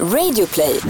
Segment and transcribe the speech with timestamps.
[0.00, 0.80] Radioplay.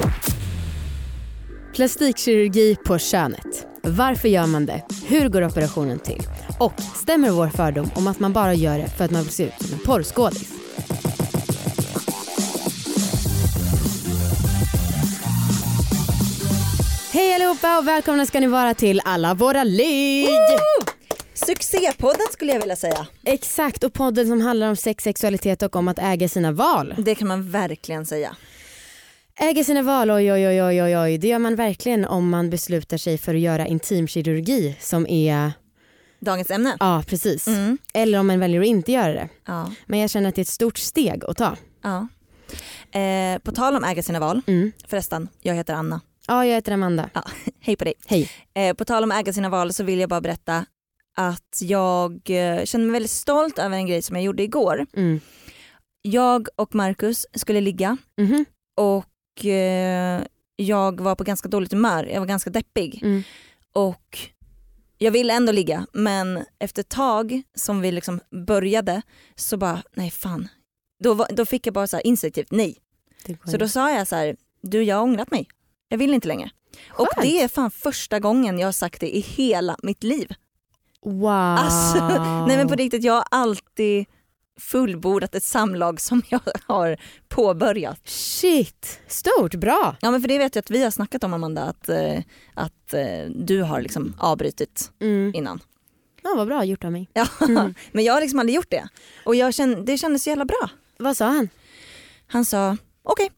[1.74, 3.66] Plastikkirurgi på könet.
[3.82, 4.82] Varför gör man det?
[5.06, 6.22] Hur går operationen till?
[6.58, 9.44] Och stämmer vår fördom om att man bara gör det för att man vill se
[9.44, 10.52] ut som en porrskådis?
[17.12, 20.28] Hej allihopa och välkomna ska ni vara till alla våra ligg!
[21.34, 23.06] Succépodden skulle jag vilja säga.
[23.24, 26.94] Exakt och podden som handlar om sex, sexualitet och om att äga sina val.
[26.98, 28.36] Det kan man verkligen säga.
[29.40, 31.18] Äga sina val, oj oj oj oj oj oj.
[31.18, 35.52] Det gör man verkligen om man beslutar sig för att göra intimkirurgi som är,
[36.20, 36.76] Dagens ämne.
[36.80, 37.48] ja precis.
[37.48, 37.78] Mm.
[37.94, 39.28] Eller om man väljer att inte göra det.
[39.46, 39.72] Ja.
[39.86, 41.56] Men jag känner att det är ett stort steg att ta.
[41.82, 42.08] ja.
[43.00, 44.72] Eh, på tal om äga sina val, Mm.
[44.88, 46.00] förresten, jag heter Anna.
[46.26, 47.10] Ja, jag heter Amanda.
[47.14, 47.22] Ja,
[47.60, 47.94] hej på dig.
[48.06, 48.30] Hej.
[48.54, 50.66] Eh, på tal om äga sina val så vill jag bara berätta
[51.16, 54.86] att jag eh, känner mig väldigt stolt över en grej som jag gjorde igår.
[54.96, 55.20] Mm.
[56.02, 58.44] Jag och Marcus skulle ligga Mhm.
[58.76, 59.04] och
[60.56, 63.00] jag var på ganska dåligt humör, jag var ganska deppig.
[63.02, 63.22] Mm.
[63.72, 64.18] Och
[64.98, 69.02] jag ville ändå ligga men efter ett tag som vi liksom började
[69.34, 70.48] så bara nej fan.
[71.04, 72.78] Då, var, då fick jag bara så här instinktivt nej.
[73.44, 75.48] Så då sa jag så här, du jag har ångrat mig.
[75.88, 76.50] Jag vill inte längre.
[76.88, 77.22] Och Skönt.
[77.22, 80.32] det är fan första gången jag har sagt det i hela mitt liv.
[81.02, 81.30] Wow.
[81.30, 82.08] Alltså,
[82.48, 84.06] nej men på riktigt, jag har alltid
[84.60, 86.96] fullbordat ett samlag som jag har
[87.28, 88.00] påbörjat.
[88.08, 89.96] Shit, stort, bra.
[90.00, 92.18] Ja men för det vet jag att vi har snackat om Amanda, att, eh,
[92.54, 95.32] att eh, du har liksom avbrutit Mm.
[95.34, 95.60] innan.
[96.22, 97.08] Ja, vad bra gjort av mig.
[97.12, 97.74] Ja, Mm.
[97.92, 98.88] men jag har liksom aldrig gjort det.
[99.24, 100.68] Och jag kände, det kändes så jävla bra.
[100.98, 101.48] Vad sa han?
[102.26, 103.30] Han sa okej.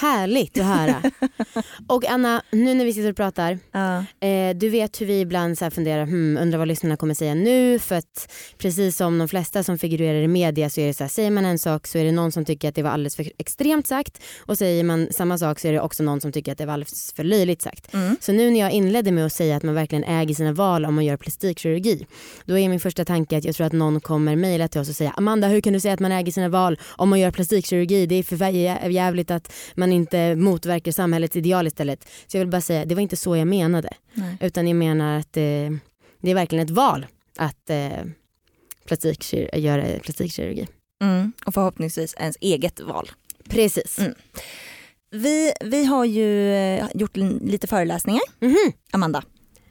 [0.00, 1.02] Härligt att höra.
[1.88, 4.04] och Anna, nu när vi sitter och pratar, Ja.
[4.28, 7.78] Eh, du vet hur vi ibland så funderar, hmm, undrar vad lyssnarna kommer säga nu
[7.78, 11.08] för att precis som de flesta som figurerar i media så är det så här,
[11.08, 13.32] säger man en sak så är det någon som tycker att det var alldeles för
[13.38, 16.58] extremt sagt och säger man samma sak så är det också någon som tycker att
[16.58, 17.94] det var alldeles för löjligt sagt.
[17.94, 18.16] Mm.
[18.20, 20.94] Så nu när jag inledde med att säga att man verkligen äger sina val om
[20.94, 22.06] man gör plastikkirurgi
[22.44, 24.96] då är min första tanke att jag tror att någon kommer mejla till oss och
[24.96, 28.06] säga Amanda hur kan du säga att man äger sina val om man gör plastikkirurgi
[28.06, 32.08] det är för jä- jävligt att man inte motverkar samhällets ideal istället.
[32.26, 33.88] Så jag vill bara säga det var inte så jag menade.
[34.14, 34.36] Nej.
[34.40, 35.42] Utan jag menar att eh,
[36.20, 37.06] det är verkligen ett val
[37.38, 37.88] att eh,
[38.88, 40.68] plastikkir- göra plastikkirurgi.
[41.02, 41.32] Mm.
[41.46, 43.10] Och förhoppningsvis ens eget val.
[43.48, 43.98] Precis.
[43.98, 44.14] Mm.
[45.10, 48.72] Vi, vi har ju eh, gjort lite föreläsningar, Mhm.
[48.92, 49.22] Amanda.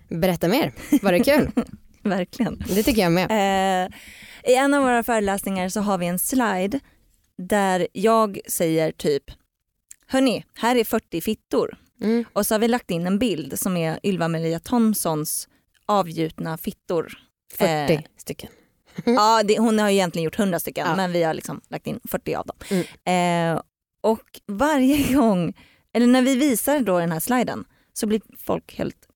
[0.10, 1.52] Berätta mer, var det kul?
[2.04, 2.64] Verkligen.
[2.76, 3.32] det tycker jag med.
[3.32, 3.92] Eh,
[4.52, 6.80] I en av våra föreläsningar så har vi en slide
[7.38, 9.24] där jag säger typ
[10.08, 11.78] Hörni, här är 40 fittor.
[12.02, 12.26] Mm.
[12.34, 15.48] Och så har vi lagt in en bild som är Ylva Maria Thomsons
[15.86, 17.14] avgjutna fittor.
[17.54, 18.50] 40 Eh, stycken.
[19.06, 20.96] Ja, det, hon har ju egentligen gjort 100 stycken Ja.
[20.96, 22.58] men vi har liksom lagt in 40 av dem.
[23.06, 23.56] Mm.
[23.56, 23.62] Eh,
[24.02, 25.54] och varje gång,
[25.94, 29.08] eller när vi visar då den här sliden så blir folk helt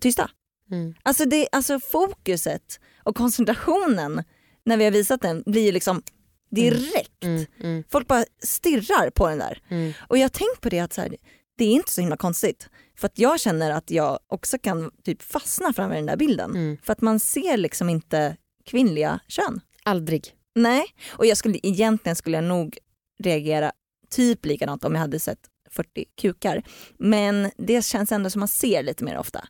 [0.00, 0.30] tysta.
[0.70, 0.94] Mm.
[1.02, 4.24] Alltså, det, alltså fokuset och koncentrationen
[4.64, 6.02] när vi har visat den blir ju liksom
[6.50, 7.24] direkt.
[7.24, 7.46] Mm.
[7.60, 7.84] Mm.
[7.90, 9.62] Folk bara stirrar på den där.
[9.68, 9.92] Mm.
[10.08, 11.16] Och jag har tänkt på det att så här,
[11.58, 12.68] det är inte så himla konstigt.
[12.96, 16.50] För att jag känner att jag också kan typ fastna framför den där bilden.
[16.50, 16.78] Mm.
[16.82, 19.60] För att man ser liksom inte kvinnliga kön.
[19.82, 20.34] Aldrig.
[20.54, 22.78] Nej, och jag skulle, egentligen skulle jag nog
[23.22, 23.72] reagera
[24.10, 25.38] typ likadant om jag hade sett
[25.70, 26.62] 40 kukar.
[26.98, 29.48] Men det känns ändå som man ser lite mer ofta.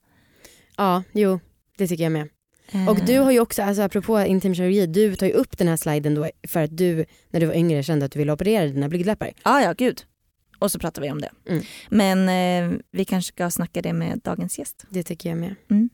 [0.77, 1.41] Ja, jo,
[1.77, 2.29] det tycker jag med.
[2.89, 6.15] Och du har ju också, alltså apropå intimkirurgi, du tar ju upp den här sliden
[6.15, 9.31] då för att du när du var yngre kände att du ville operera dina blygdläppar.
[9.45, 10.03] Ja, ja, gud.
[10.59, 11.31] Och så pratar vi om det.
[11.49, 11.65] Mm.
[11.89, 12.29] Men
[12.73, 14.85] eh, vi kanske ska snacka det med dagens gäst.
[14.89, 15.55] Det tycker jag med.
[15.71, 15.91] Mm.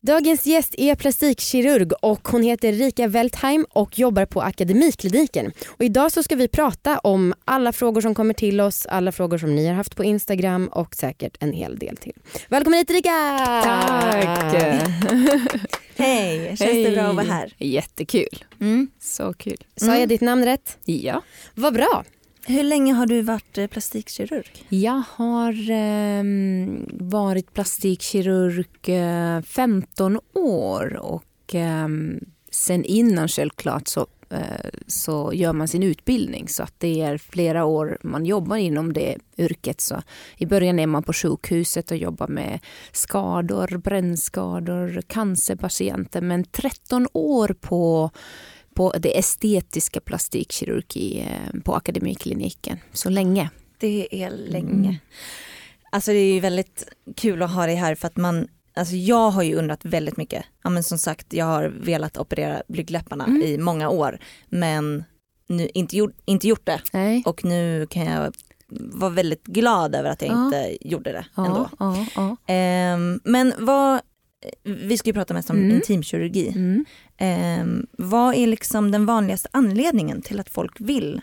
[0.00, 5.52] Dagens gäst är plastikkirurg och hon heter Rika Weltheim och jobbar på Akademikliniken.
[5.68, 9.38] Och idag så ska vi prata om alla frågor som kommer till oss, alla frågor
[9.38, 12.12] som ni har haft på Instagram och säkert en hel del till.
[12.48, 13.10] Välkommen hit Rika!
[13.64, 14.54] Tack!
[16.04, 17.54] Hej, känns det bra att vara här?
[17.58, 18.44] Jättekul.
[18.60, 18.90] Mm.
[19.00, 19.64] Så kul.
[19.76, 20.78] Sa jag ditt namn rätt?
[20.84, 21.22] Ja.
[21.54, 22.04] Vad bra.
[22.48, 24.64] Hur länge har du varit eh, plastikkirurg?
[24.68, 32.20] Jag har ehm, varit plastikkirurg eh, 15 år och ehm,
[32.50, 34.06] sen innan självklart så, eh,
[34.86, 39.18] så gör man sin utbildning så att det är flera år man jobbar inom det
[39.38, 39.80] yrket.
[39.80, 40.02] Så
[40.36, 42.60] I början är man på sjukhuset och jobbar med
[42.92, 48.10] skador, brännskador, cancerpatienter men 13 år på
[48.76, 52.78] på det estetiska plastikkirurgi eh, på Akademikliniken.
[52.92, 53.50] Så länge.
[53.78, 54.88] Det är länge.
[54.88, 54.96] Mm.
[55.92, 59.30] Alltså det är ju väldigt kul att ha dig här för att man, alltså jag
[59.30, 60.44] har ju undrat väldigt mycket.
[60.64, 63.42] Ja men som sagt jag har velat operera blygdläpparna Mm.
[63.42, 64.18] i många år
[64.48, 65.04] men
[65.48, 67.22] nu, inte, gjort, inte gjort det Nej.
[67.26, 68.34] och nu kan jag
[68.70, 70.44] var väldigt glad över att jag Ja.
[70.46, 71.68] inte gjorde det ändå.
[71.78, 72.54] Ja, ja, ja.
[72.54, 74.00] Ehm, men vad,
[74.64, 75.76] vi ska ju prata mest om Mm.
[75.76, 76.48] intimkirurgi.
[76.48, 76.84] Mm.
[77.16, 81.20] Ehm, vad är liksom den vanligaste anledningen till att folk vill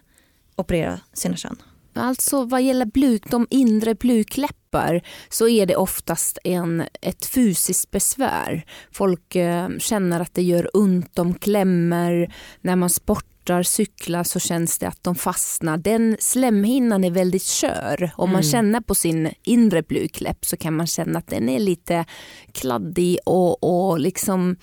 [0.56, 1.56] operera sina kön?
[1.96, 8.66] Alltså vad gäller bluk, de inre blykläppar så är det oftast en, ett fysiskt besvär.
[8.92, 12.34] Folk eh, känner att det gör ont, de klämmer.
[12.62, 15.78] När man sportar, cyklar så känns det att de fastnar.
[15.78, 18.12] Den slemhinnan är väldigt skör.
[18.18, 18.52] Om man Mm.
[18.52, 22.06] känner på sin inre blykläpp så kan man känna att den är lite
[22.52, 24.56] kladdig och, och liksom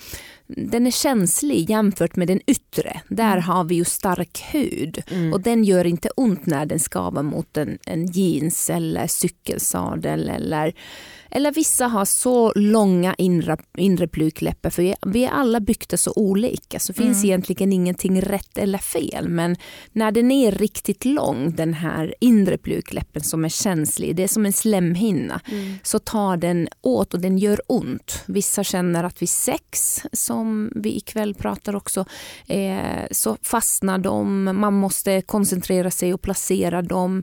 [0.56, 3.00] den är känslig jämfört med den yttre.
[3.08, 5.02] Där har vi ju stark hud.
[5.10, 5.32] Mm.
[5.32, 10.28] Och den gör inte ont när den skavar mot en, en jeans eller cykelsadel.
[10.28, 10.74] Eller,
[11.30, 16.78] eller vissa har så långa inre, inre blykläppar för vi, är alla byggda så olika
[16.78, 17.24] så finns Mm.
[17.30, 19.28] egentligen ingenting rätt eller fel.
[19.28, 19.56] Men
[19.92, 24.46] när den är riktigt lång den här inre blykläppen som är känslig, det är som
[24.46, 25.74] en slemhinna Mm.
[25.82, 28.22] så tar den åt och den gör ont.
[28.26, 32.04] Vissa känner att vid sex, som vi ikväll pratar också,
[32.46, 34.44] eh, så fastnar de.
[34.44, 37.22] Man måste koncentrera sig och placera dem.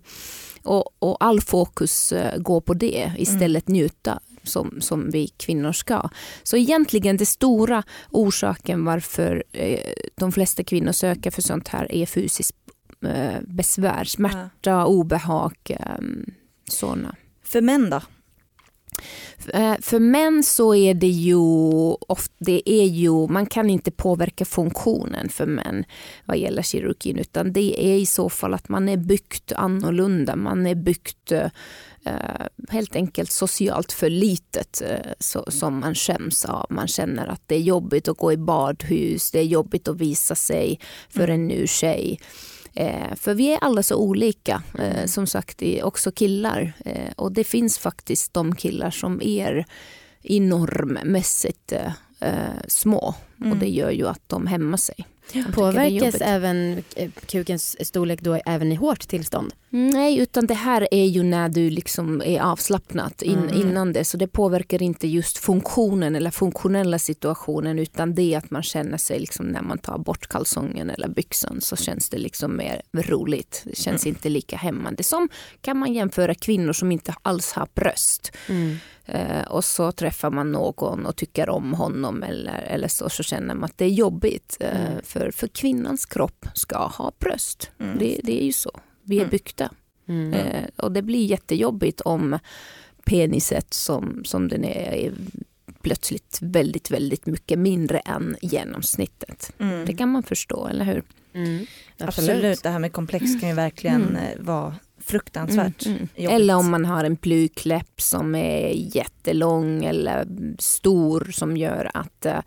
[0.67, 6.09] Och, och all fokus eh, går på det istället njuta som, som vi kvinnor ska.
[6.43, 9.79] Så egentligen den stora orsaken varför eh,
[10.15, 12.55] de flesta kvinnor söker för sånt här är fysiskt
[13.03, 15.79] eh, besvär, smärta, obehag, eh,
[16.69, 17.15] sådana.
[17.43, 18.01] För män då?
[19.53, 21.35] Eh, För män så är det ju,
[22.07, 25.85] ofta, det är ju, man kan inte påverka funktionen för män
[26.25, 30.67] vad gäller kirurgin utan det är i så fall att man är byggt annorlunda, man
[30.67, 31.47] är byggt eh,
[32.69, 36.65] helt enkelt socialt för litet eh, så, som man skäms av.
[36.69, 40.35] Man känner att det är jobbigt att gå i badhus, det är jobbigt att visa
[40.35, 40.79] sig
[41.09, 42.19] för en ny tjej.
[42.79, 46.73] Eh, för vi är alla så olika, eh, som sagt också killar.
[46.85, 49.65] Eh, och det finns faktiskt de killar som är
[50.21, 53.51] i normmässigt eh, eh, små Mm.
[53.51, 55.05] och det gör ju att de hämmar sig.
[55.53, 59.53] Påverkas även eh, kukens storlek då även i hårt tillstånd?
[59.69, 63.61] Nej, utan det här är ju när du liksom är avslappnad in, Mm.
[63.61, 64.05] innan det.
[64.05, 69.19] Så det påverkar inte just funktionen eller funktionella situationen utan det att man känner sig
[69.19, 73.61] liksom när man tar bort kalsongen eller byxan så känns det liksom mer roligt.
[73.65, 75.03] Det känns inte lika hämmande.
[75.03, 75.29] Som
[75.61, 78.31] kan man jämföra kvinnor som inte alls har bröst.
[78.49, 78.77] Mm.
[79.07, 83.55] Eh, och så träffar man någon och tycker om honom eller, eller så, så känner
[83.55, 84.57] man att det är jobbigt.
[84.59, 85.01] Eh, Mm.
[85.03, 87.71] för, för kvinnans kropp ska ha bröst.
[87.79, 87.97] Mm.
[87.99, 88.79] Det, det är ju så.
[89.03, 89.29] Vi är Mm.
[89.31, 89.71] byggda.
[90.07, 90.33] Mm.
[90.33, 92.39] Eh, och det blir jättejobbigt om
[93.05, 95.13] peniset som, som den är, är
[95.81, 99.53] plötsligt väldigt, väldigt mycket mindre än genomsnittet.
[99.59, 99.85] Mm.
[99.85, 101.03] Det kan man förstå, eller hur?
[101.33, 101.65] Mm.
[101.99, 102.63] Absolut.
[102.63, 104.45] det här med komplex kan ju verkligen Mm.
[104.45, 104.75] vara
[105.07, 106.35] fruktansvärt Mm, mm.
[106.35, 110.27] Eller om man har en blykläpp som är jättelång eller
[110.59, 112.39] stor som gör att, eh,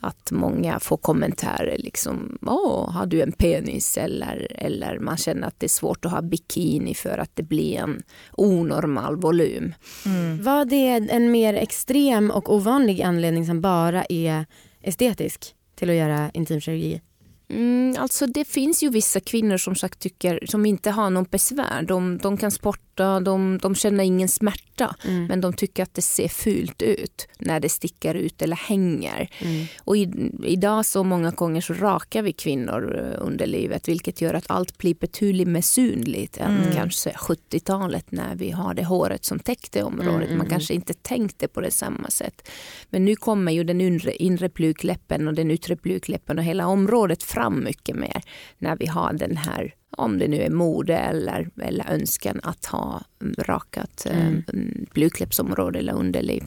[0.00, 3.98] att många får kommentarer liksom, åh, har du en penis?
[3.98, 7.76] Eller, eller man känner att det är svårt att ha bikini för att det blir
[7.76, 8.02] en
[8.32, 9.74] onormal volym.
[10.06, 10.42] Mm.
[10.42, 14.46] Vad är en mer extrem och ovanlig anledning som bara är
[14.82, 17.00] estetisk till att göra intimkirurgi?
[17.48, 21.82] Mm, alltså det finns ju vissa kvinnor som sagt tycker, som inte har någon besvär.
[21.82, 24.96] De, de kan sporta, de, de känner ingen smärta.
[25.04, 25.26] Mm.
[25.26, 29.30] Men de tycker att det ser fult ut när det sticker ut eller hänger.
[29.40, 29.66] Mm.
[29.84, 34.34] Och i, idag så många gånger så rakar vi kvinnor eh, under livet vilket gör
[34.34, 36.74] att allt blir betydligt mer synligt än Mm.
[36.74, 40.14] kanske 70-talet när vi har det håret som täckte området.
[40.14, 42.48] Mm, mm, Man kanske inte tänkte på det samma sätt.
[42.90, 47.22] Men nu kommer ju den inre, inre blykläppen och den yttre blykläppen och hela området
[47.22, 48.22] fram mycket mer
[48.58, 53.02] när vi har den här om det nu är mode eller, eller önskan att ha
[53.22, 54.44] mm, rakat eh, Mm.
[54.52, 54.86] mm.
[54.94, 56.44] blykläppsområde eller underliv.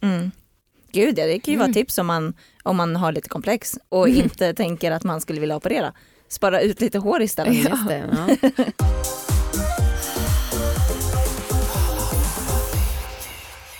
[0.00, 0.30] Mm.
[0.92, 1.74] Gud ja, det kan ju vara Mm.
[1.74, 5.56] tips om man, om man har lite komplex och inte tänker att man skulle vilja
[5.56, 5.92] operera.
[6.28, 7.68] Spara ut lite hår istället.
[7.90, 8.28] Ja.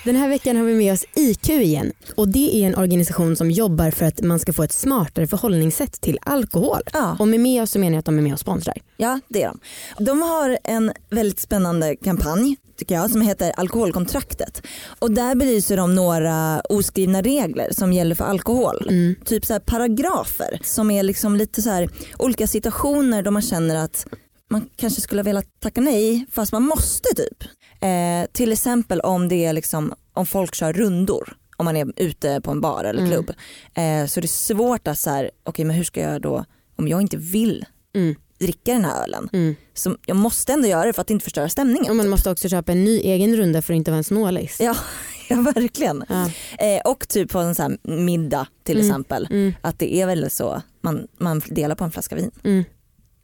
[0.06, 3.50] Den här veckan har vi med oss IQ igen och det är en organisation som
[3.50, 6.80] jobbar för att man ska få ett smartare förhållningssätt till alkohol.
[6.92, 7.16] Ja.
[7.18, 8.76] Och med med oss så menar jag att de är med och sponsrar.
[8.96, 9.58] Ja, det är de.
[10.04, 14.62] De har en väldigt spännande kampanj tycker jag som heter Alkoholkontraktet.
[14.98, 18.86] Och där belyser de några oskrivna regler som gäller för alkohol.
[18.88, 19.14] Mm.
[19.25, 24.06] Typ så paragrafer som är liksom lite så här olika situationer då man känner att
[24.50, 27.44] man kanske skulle ha velat tacka nej fast man måste typ.
[27.87, 32.40] Eh, till exempel om det är liksom om folk kör rundor om man är ute
[32.40, 33.11] på en bar eller Mm.
[33.12, 33.31] klubb.
[33.75, 36.45] Eh, så det är svårt att så här, okej men hur ska jag då
[36.78, 37.64] om jag inte vill
[37.95, 38.14] Mm.
[38.38, 39.28] dricka den här ölen.
[39.33, 39.55] Mm.
[39.75, 41.90] Så jag måste ändå göra det för att inte förstöra stämningen.
[41.90, 44.57] Och man måste också köpa en ny egen runda för att inte vara en snålis.
[44.61, 44.76] Ja,
[45.28, 46.05] ja verkligen.
[46.09, 46.31] Ja.
[46.66, 48.87] Eh, och typ på en sån här middag till Mm.
[48.90, 49.28] exempel.
[49.31, 49.52] Mm.
[49.61, 52.31] Att det är väl så, man, man delar på en flaska vin.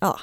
[0.02, 0.18] Ja.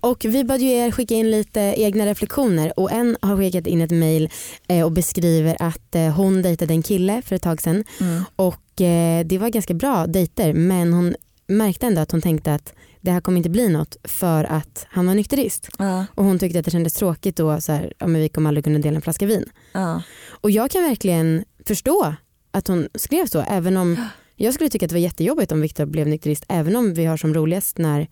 [0.00, 3.80] Och vi bad ju er skicka in lite egna reflektioner och en har skickat in
[3.80, 4.30] ett mail
[4.68, 8.24] eh, och beskriver att eh, hon dejtade en kille för ett tag sedan Mm.
[8.36, 11.14] och eh, det var ganska bra dejter men hon
[11.46, 15.06] märkte ändå att hon tänkte att det här kommer inte bli något för att han
[15.06, 15.68] var nykterist.
[15.78, 18.48] Ja, Och hon tyckte att det kändes tråkigt då, så här, ja, men vi kommer
[18.50, 19.44] aldrig kunna dela en flaska vin.
[19.72, 20.02] ja.
[20.30, 22.14] Och jag kan verkligen förstå
[22.50, 23.96] att hon skrev så även om
[24.36, 27.16] jag skulle tycka att det var jättejobbigt om Viktor blev nykterist även om vi har
[27.16, 28.08] som roligast när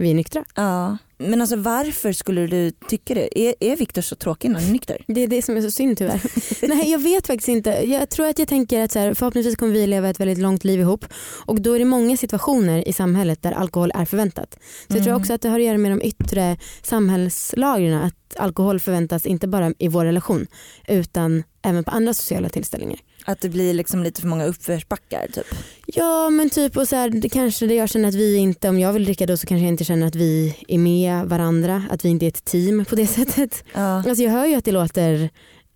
[0.00, 0.44] vi är nyktra.
[0.54, 0.98] ja.
[1.22, 3.38] Men alltså varför skulle du tycka det?
[3.40, 5.04] Är, är Viktor så tråkig när han är nykter?
[5.06, 6.20] Det är det som är så synd tyvärr.
[6.68, 7.70] Nej jag vet faktiskt inte.
[7.70, 10.64] Jag tror att jag tänker att så här, förhoppningsvis kommer vi leva ett väldigt långt
[10.64, 11.04] liv ihop
[11.46, 14.54] och då är det många situationer i samhället där alkohol är förväntat.
[14.88, 15.20] Så jag tror Mm.
[15.20, 19.72] också att det har att göra med de yttre samhällslagren att alkohol förväntas inte bara
[19.78, 20.46] i vår relation
[20.88, 22.98] utan även på andra sociala tillställningar.
[23.24, 25.46] Att det blir liksom lite för många uppförsbackar typ?
[25.86, 28.78] Ja men typ och så här, det kanske det jag känner att vi inte, om
[28.78, 32.04] jag vill dricka då så kanske jag inte känner att vi är med varandra, att
[32.04, 33.64] vi inte är ett team på det sättet.
[33.74, 35.30] Ja, Alltså jag hör ju att det låter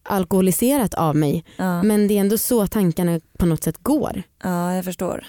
[0.08, 1.82] alkoholiserat av mig ja.
[1.82, 4.22] men det är ändå så tankarna på något sätt går.
[4.42, 5.26] ja jag förstår.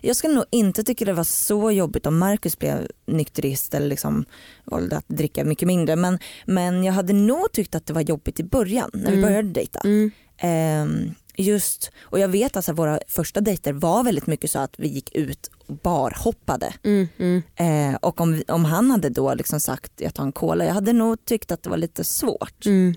[0.00, 4.24] Jag skulle nog inte tycka det var så jobbigt om Marcus blev nykterist eller liksom
[4.64, 8.40] valde att dricka mycket mindre men, men jag hade nog tyckt att det var jobbigt
[8.40, 9.22] i början när vi Mm.
[9.22, 9.80] började dejta.
[9.84, 10.10] Mm.
[10.38, 14.74] Ehm, just, och jag vet att alltså, våra första dejter var väldigt mycket så att
[14.76, 16.74] vi gick ut och barhoppade.
[16.84, 17.42] Mm, mm.
[17.56, 20.92] Eh, och om, om han hade då liksom sagt jag tar en cola, jag hade
[20.92, 22.66] nog tyckt att det var lite svårt.
[22.66, 22.94] Mm.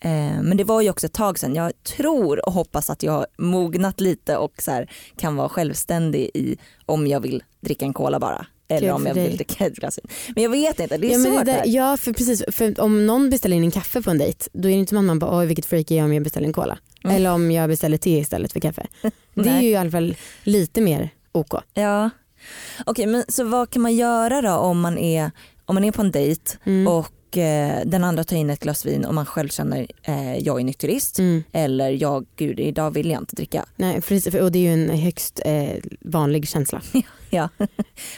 [0.00, 1.54] Eh, men det var ju också ett tag sedan.
[1.54, 6.30] Jag tror och hoppas att jag har mognat lite och så här, kan vara självständig
[6.34, 6.56] i
[6.86, 8.46] om jag vill dricka en cola bara.
[8.70, 9.28] Eller om jag dig.
[9.28, 10.06] vill dricka ett glas vin.
[10.34, 11.44] Men jag vet inte, det är Ja, svårt.
[11.44, 14.44] det där, ja för precis, för om någon beställer in en kaffe på en dejt
[14.52, 16.22] då är det inte som att man bara oj vilket freak är jag om jag
[16.22, 16.78] beställer en cola.
[17.04, 17.16] Mm.
[17.16, 18.86] Eller om jag beställer te istället för kaffe.
[19.34, 21.54] Det är ju i alla fall lite mer OK.
[21.74, 22.10] Ja.
[22.86, 25.30] Okej men så vad kan man göra då om man är,
[25.64, 26.86] om man är på en dejt Mm.
[26.88, 30.60] och eh, den andra tar in ett glas vin och man själv känner eh, jag
[30.60, 31.42] är nykterist Mm.
[31.52, 33.64] eller jag, gud idag vill jag inte dricka.
[33.76, 35.68] Nej, precis, och det är ju en högst eh,
[36.00, 36.82] vanlig känsla.
[37.32, 37.48] Ja.
[37.58, 37.68] vad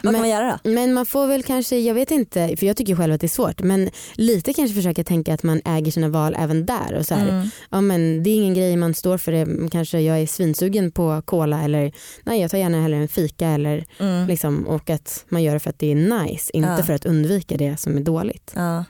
[0.02, 0.70] Men- kan man göra då?
[0.70, 3.28] Men man får väl kanske, jag vet inte, för jag tycker själv att det är
[3.28, 6.94] svårt, men lite kanske försöka tänka att man äger sina val även där.
[6.98, 7.48] Och så här, Mm.
[7.70, 11.22] ja, men det är ingen grej man står för det, kanske jag är svinsugen på
[11.24, 11.92] cola eller
[12.24, 14.26] nej jag tar gärna hellre en fika eller Mm.
[14.28, 16.82] liksom, och att man gör det för att det är nice, inte Ja.
[16.82, 18.52] för att undvika det som är dåligt.
[18.56, 18.84] Ja.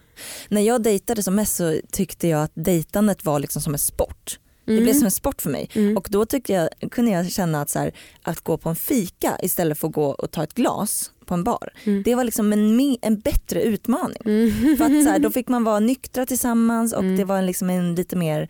[0.49, 4.39] När jag dejtade som mest så tyckte jag att dejtandet var liksom som en sport.
[4.65, 5.71] Det blev som en sport för mig.
[5.75, 5.97] Mm.
[5.97, 7.93] Och då tyckte jag, kunde jag känna att, så här,
[8.23, 11.45] att gå på en fika istället för att gå och ta ett glas på en
[11.45, 11.73] bar.
[11.85, 12.03] Mm.
[12.03, 14.23] Det var liksom en, en bättre utmaning.
[14.25, 14.77] Mm.
[14.77, 17.17] För att, så här, då fick man vara nyktra tillsammans och Mm.
[17.17, 18.49] det var en, liksom en lite mer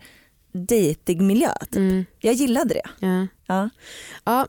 [0.53, 1.51] dejtig miljö.
[1.59, 1.75] Typ.
[1.75, 2.05] Mm.
[2.19, 2.89] Jag gillade det.
[2.99, 3.27] Ja.
[3.47, 3.69] Ja.
[4.23, 4.47] Ja,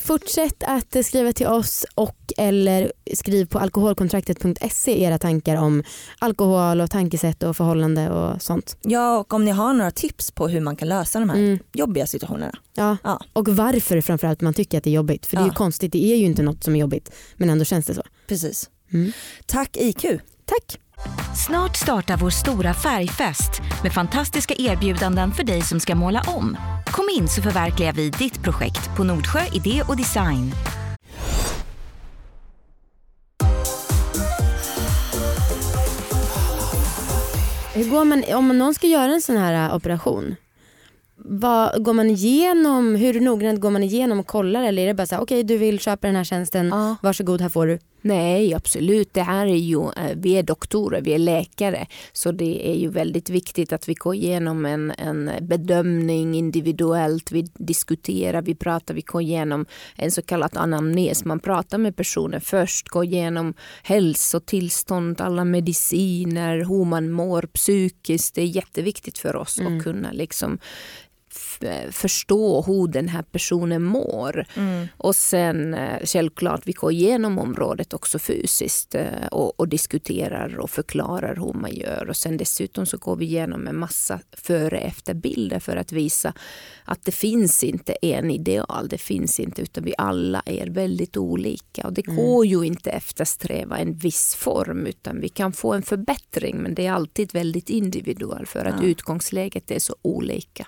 [0.00, 5.82] fortsätt att skriva till oss och eller skriv på alkoholkontraktet.se era tankar om
[6.18, 8.76] alkohol och tankesätt och förhållande och sånt.
[8.82, 11.58] ja och om ni har några tips på hur man kan lösa de här Mm.
[11.72, 12.58] jobbiga situationerna.
[12.74, 12.96] Ja.
[13.04, 13.20] Ja.
[13.32, 15.26] Och varför framförallt man tycker att det är jobbigt.
[15.26, 15.54] För det är ju Ja.
[15.54, 18.02] konstigt, det är ju inte något som är jobbigt men ändå känns det så.
[18.28, 18.70] Precis.
[18.92, 19.12] Mm.
[19.46, 20.02] Tack IQ.
[20.44, 20.78] Tack!
[21.46, 26.56] Snart startar vår stora färgfest med fantastiska erbjudanden för dig som ska måla om.
[26.86, 30.52] Kom in så förverkligar vi ditt projekt på Nordsjö Idé och Design.
[37.74, 40.36] Hur går man, om någon ska göra en sån här äh, operation,
[41.16, 45.06] vad, går man igenom, hur noggrant går man igenom och kollar eller är det bara
[45.06, 46.96] så här, okej du vill köpa den här tjänsten, Ja.
[47.02, 47.78] varsågod här får du.
[48.06, 49.14] Nej, absolut.
[49.14, 51.86] Det här är ju, eh, vi är doktorer, vi är läkare.
[52.12, 57.32] Så det är ju väldigt viktigt att vi går igenom en, en bedömning individuellt.
[57.32, 61.24] Vi diskuterar, vi pratar, vi går igenom en så kallad anamnes.
[61.24, 68.34] Man pratar med personen först, går igenom hälsotillstånd, alla mediciner, hur man mår psykiskt.
[68.34, 69.76] Det är jätteviktigt för oss Mm.
[69.78, 70.58] att kunna liksom
[71.90, 74.46] förstå hur den här personen mår.
[74.96, 80.70] Och sen eh, självklart vi går igenom området också fysiskt eh, och, och diskuterar och
[80.70, 82.06] förklarar hur man gör.
[82.08, 86.32] Och sen dessutom så går vi igenom en massa före och efterbilder för att visa
[86.84, 91.86] att det finns inte en ideal, det finns inte utan vi alla är väldigt olika.
[91.86, 96.56] Och det går ju inte eftersträva en viss form utan vi kan få en förbättring
[96.56, 98.86] men det är alltid väldigt individuellt för att Ja.
[98.88, 100.66] utgångsläget är så olika.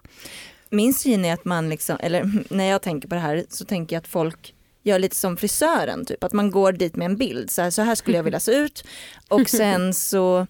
[0.71, 3.97] Min syn är att man liksom, eller när jag tänker på det här så tänker
[3.97, 7.51] jag att folk gör lite som frisören, typ att man går dit med en bild.
[7.51, 8.85] Så här, så här skulle jag vilja se ut.
[9.29, 10.47] Och sen så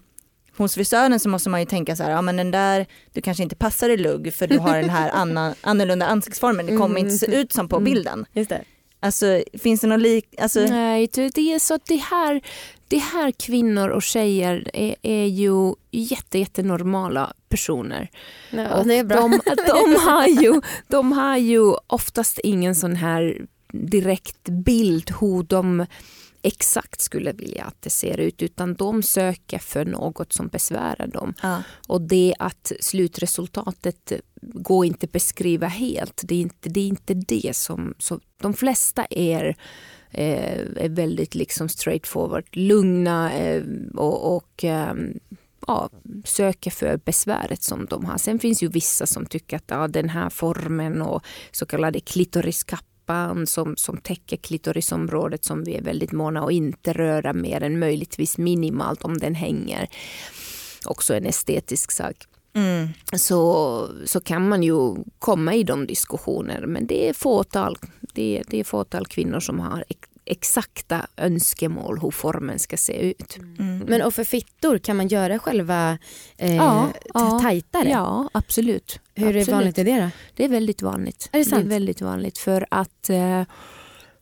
[0.56, 3.42] hos frisören så måste man ju tänka så här, ja men den där, du kanske
[3.42, 7.18] inte passar i lugg för du har den här anna, annorlunda ansiktsformen, det kommer inte
[7.18, 8.26] se ut som på bilden.
[8.32, 8.64] Just det.
[9.00, 12.40] Alltså finns det någon lik, alltså, Nej, det det är så att det här,
[12.88, 18.10] det här kvinnor och tjejer är, är ju jätte, jättenormala personer.
[18.50, 19.16] Ja, Och det är bra.
[19.16, 19.30] De,
[19.66, 25.86] de, har ju, de har ju oftast ingen sån här direkt bild hur de
[26.42, 31.34] exakt skulle vilja att det ser ut utan de söker för något som besvärar dem.
[31.42, 31.62] ja.
[31.88, 34.12] Och det att slutresultatet
[34.42, 36.20] går inte att beskriva helt.
[36.24, 37.94] Det är inte det, är inte det som...
[37.98, 39.56] Så de flesta är,
[40.16, 43.62] eh, är väldigt liksom straightforward, lugna eh,
[43.94, 44.94] och, och eh,
[45.66, 45.90] ja,
[46.24, 48.18] söker för besväret som de har.
[48.18, 53.46] Sen finns ju vissa som tycker att ja, den här formen och så kallade klitoriskappan
[53.46, 58.38] som, som täcker klitorisområdet som vi är väldigt måna att inte röra mer än möjligtvis
[58.38, 59.88] minimalt om den hänger.
[60.86, 62.16] Också en estetisk sak
[62.56, 62.88] Mm.
[63.12, 66.66] så, så kan man ju komma i de diskussioner.
[66.66, 67.78] Men det är fåtal,
[68.14, 73.10] det är, det är fåtal kvinnor som har ex, exakta önskemål hur formen ska se
[73.10, 73.36] ut.
[73.58, 73.78] Mm.
[73.78, 75.98] Men och för fittor, kan man göra själva
[76.36, 77.38] eh, Ja, ja.
[77.42, 77.88] tajtare?
[77.88, 79.00] Ja, absolut.
[79.14, 79.48] Hur absolut.
[79.48, 80.10] vanligt är det då?
[80.36, 81.28] Det är väldigt vanligt.
[81.32, 81.64] Är det sant?
[81.64, 83.42] är väldigt vanligt för att eh,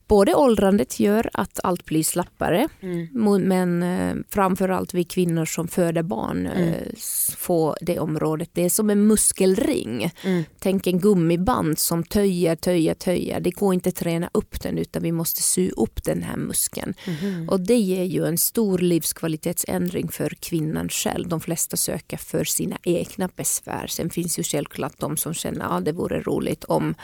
[0.08, 2.68] både åldrandet gör att allt blir slappare
[3.12, 6.74] mo- men eh, framförallt vi kvinnor som föder barn eh, Mm.
[6.96, 8.50] s- får det området.
[8.52, 10.10] Det är som en muskelring.
[10.24, 10.44] Mm.
[10.58, 13.40] Tänk en gummiband som töjer, töjer, töjer.
[13.40, 16.94] Det går inte att träna upp den utan vi måste sy upp den här muskeln.
[17.06, 17.48] Mhm.
[17.48, 21.28] Och det ger ju en stor livskvalitetsändring för kvinnan själv.
[21.28, 23.86] De flesta söker för sina egna besvär.
[23.86, 26.94] Sen finns ju självklart de som känner att ja, det vore roligt om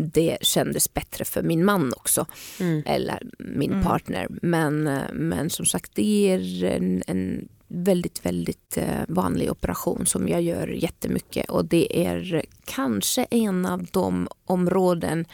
[0.00, 2.26] det kändes bättre för min man också.
[2.60, 2.82] Mm.
[2.86, 3.84] Eller min Mm.
[3.84, 4.28] partner.
[4.42, 10.28] Men, eh, men som sagt det är en, en väldigt, väldigt eh, vanlig operation som
[10.28, 11.50] jag gör jättemycket.
[11.50, 15.24] Och det är kanske en av de områden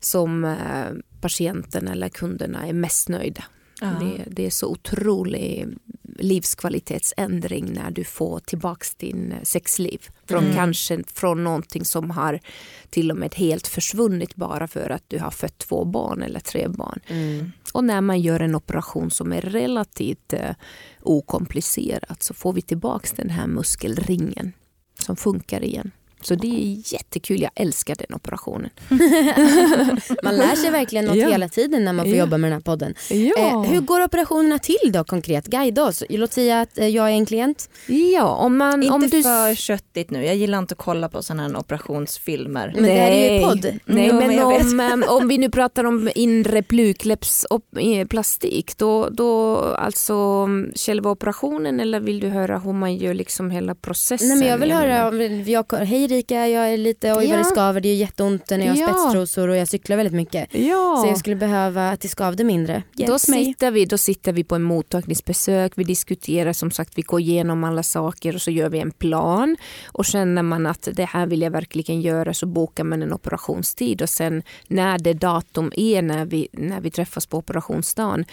[0.00, 3.44] som eh, patienten eller kunderna är mest nöjda.
[3.80, 3.86] Ja.
[3.86, 5.66] Det, det är så otrolig
[6.18, 10.08] livskvalitetsändring när du får tillbaks din sexliv.
[10.28, 10.56] Från Mm.
[10.56, 12.40] kanske från någonting som har
[12.90, 16.68] till och med helt försvunnit bara för att du har fött två barn eller tre
[16.68, 17.00] barn.
[17.06, 17.52] Mm.
[17.72, 20.50] Och när man gör en operation som är relativt eh,
[21.02, 24.52] okomplicerad så får vi tillbaks den här muskelringen
[24.98, 25.90] som funkar igen.
[26.22, 28.70] Så det är jättekul, jag älskar den operationen.
[30.22, 31.28] Man lär sig verkligen något Ja.
[31.28, 32.20] hela tiden när man får Ja.
[32.20, 32.94] jobba med den här podden.
[33.10, 35.46] Eh, hur går operationerna till då konkret?
[35.46, 36.02] Guida oss.
[36.08, 37.70] Låt säga att eh, jag är en klient.
[37.86, 39.22] Ja, om, man, Inte om du...
[39.22, 42.72] för köttigt nu, jag gillar inte att kolla på sådana här operationsfilmer.
[42.74, 43.66] Men det här är ju podd.
[43.84, 50.14] Nej, Jo, men, om, em, om vi nu pratar om inre blygdläppsplastik, då, då alltså
[50.14, 54.28] mm, själva operationen eller vill du höra hur man gör liksom hela processen?
[54.28, 57.44] Nej, men jag vill höra, om- jag, hej Rika, jag är lite, oj vad det
[57.44, 58.86] skaver, det är jätteont när jag har Ja.
[58.86, 60.54] spetstrosor och jag cyklar väldigt mycket.
[60.54, 61.00] Ja.
[61.02, 62.82] Så jag skulle behöva att det skavde mindre.
[62.94, 63.44] Hjälp Då mig.
[63.44, 67.64] sitter, vi, då sitter vi på en mottagningsbesök, vi diskuterar som sagt, vi går igenom
[67.64, 69.56] alla saker och så gör vi en plan.
[69.86, 74.02] Och känner man att det här vill jag verkligen göra så bokar man en operationstid
[74.02, 78.24] och sen när det datum är när vi, när vi träffas på operationsdagen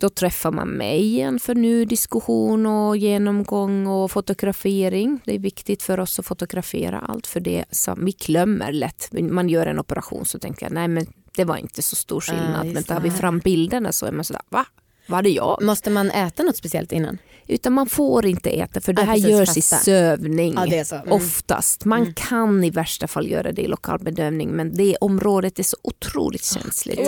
[0.00, 5.20] då träffar man mig igen för ny diskussion och genomgång och fotografering.
[5.24, 9.08] Det är viktigt för oss att fotografera allt för det som vi glömmer lätt.
[9.12, 11.06] Man gör en operation så tänker jag nej men
[11.36, 12.64] det var inte så stor skillnad.
[12.64, 14.66] just men tar vi fram bilderna så är man sådär va?
[15.06, 15.62] Var det jag?
[15.62, 17.18] Måste man äta något speciellt innan?
[17.48, 19.76] Utan man får inte äta för det Ja, här precis, görs fasta.
[19.76, 20.54] i sövning.
[20.56, 20.94] Ja, det är så.
[20.94, 21.12] Mm.
[21.12, 21.84] Oftast.
[21.84, 25.76] Man kan i värsta fall göra det i lokal bedövning men det området är så
[25.82, 27.00] otroligt känsligt.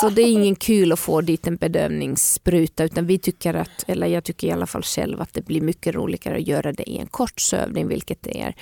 [0.00, 4.06] Så det är ingen kul att få dit en bedövningsspruta utan vi tycker att, eller
[4.06, 6.98] jag tycker i alla fall själv att det blir mycket roligare att göra det i
[6.98, 8.54] en kort sövning vilket det är.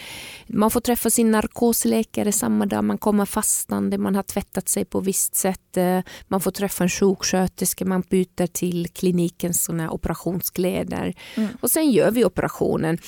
[0.47, 5.01] Man får träffa sin narkosläkare samma dag man kommer fastande, man har tvättat sig på
[5.01, 11.49] visst sätt, eh, man får träffa en sjuksköterska, man byter till klinikens såna operationskläder Mm.
[11.61, 12.99] och sen gör vi operationen.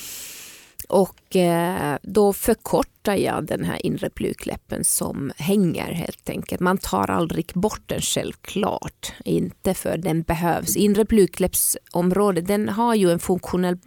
[0.89, 6.61] Och eh, då förkortar jag den här inre blygdläppen som hänger helt enkelt.
[6.61, 10.77] Man tar aldrig bort den självklart, inte för den behövs.
[10.77, 13.79] Inre blygdläppsområdet den har ju en funktionell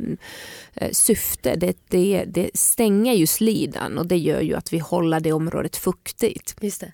[0.73, 1.55] eh, syfte.
[1.55, 5.75] Det, det, det stänger ju slidan och det gör ju att vi håller det området
[5.77, 6.55] fuktigt.
[6.61, 6.91] Just det.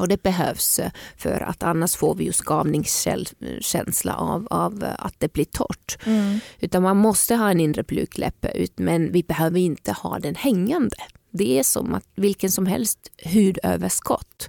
[0.00, 5.14] Och det behövs eh, för att annars får vi ju skavningskänsla av, av eh, att
[5.18, 5.98] det blir torrt.
[6.04, 6.40] Mm.
[6.60, 10.96] Utan man måste ha en inre blygdläpp ut men vi behöver inte ha den hängande.
[11.30, 14.48] Det är som att vilken som helst hudöverskott.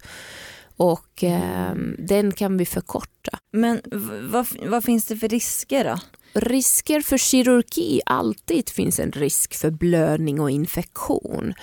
[0.78, 3.40] och eh, den kan vi förkorta.
[3.52, 3.82] Men
[4.32, 6.00] vad, vad finns det för risker då?
[6.34, 11.54] Risker för kirurgi, alltid finns en risk för blödning och infektion.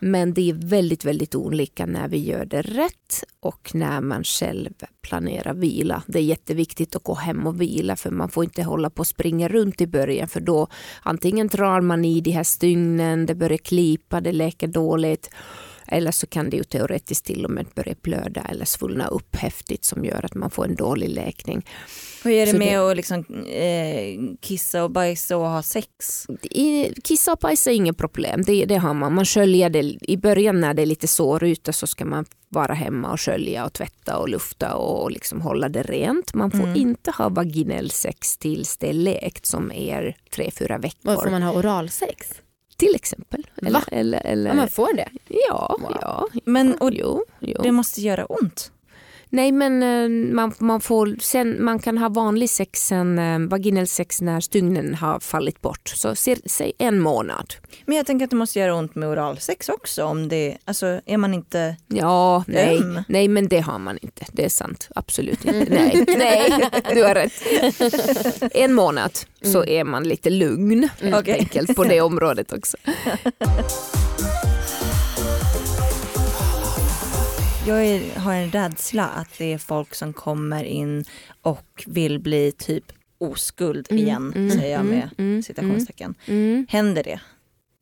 [0.00, 4.72] Men det är väldigt, väldigt olika när vi gör det rätt och när man själv
[5.02, 6.02] planerar vila.
[6.06, 9.06] Det är jätteviktigt att gå hem och vila för man får inte hålla på och
[9.06, 10.68] springa runt i början för då
[11.02, 15.30] antingen drar man i de här stygnen, det börjar klipa, det läker dåligt
[15.88, 19.84] eller så kan det ju teoretiskt till och med börja blöda eller svullna upp häftigt
[19.84, 21.66] som gör att man får en dålig läkning.
[22.24, 26.26] Hur är det Så med att liksom, eh, kissa och bajsa och ha sex?
[26.42, 28.42] I, kissa och bajsa är inget problem.
[28.42, 29.14] Det, det har man.
[29.14, 32.74] Man sköljer det i början när det är lite sår ute så ska man vara
[32.74, 36.34] hemma och skölja och tvätta och lufta och liksom hålla det rent.
[36.34, 36.76] Man får Mm.
[36.76, 40.98] inte ha vaginell sex tills det är läkt som är tre, fyra veckor.
[41.02, 42.28] Vad får man ha oralsex?
[42.76, 43.46] Till exempel.
[43.56, 43.82] Eller, Va?
[43.92, 45.08] eller, eller, Ja, man får det.
[45.48, 45.96] ja, Wow.
[46.00, 47.60] ja, Men och jo, jo.
[47.62, 48.72] det måste göra ont.
[49.34, 53.86] Nej men eh, man, man, får, sen, man kan ha vanlig sex, sen, eh, vaginell
[53.86, 55.92] sex när stygnen har fallit bort.
[55.96, 57.54] Så säg en månad.
[57.86, 60.04] Men jag tänker att det måste göra ont med oralsex också.
[60.04, 61.76] Om det, alltså, är man inte...
[61.88, 64.26] Ja, nej, nej men det har man inte.
[64.32, 65.66] Det är sant, absolut inte.
[65.70, 67.32] Nej, nej, du har rätt.
[68.54, 71.38] En månad så är man lite lugn helt Okej.
[71.38, 72.76] enkelt på det området också.
[77.66, 81.04] Jag är, har en rädsla att det är folk som kommer in
[81.42, 82.84] och vill bli typ
[83.18, 86.14] oskuld igen, säger jag med mm, citationstecken.
[86.26, 86.66] Mm.
[86.68, 87.20] Händer det?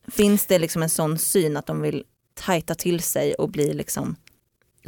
[0.08, 4.16] Finns det liksom en sån syn att de vill tajta till sig och bli liksom...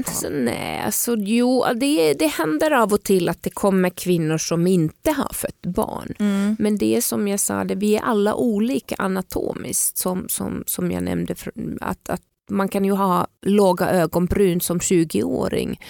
[0.07, 4.67] Så, nej, alltså, jo, det, det händer av och till att det kommer kvinnor som
[4.67, 6.15] inte har fött barn.
[6.59, 10.91] Men det är som jag sa, det, vi är alla olika anatomiskt som, som, som
[10.91, 11.35] jag nämnde.
[11.81, 15.81] Att, att man kan ju ha låga ögonbryn som 20-åring.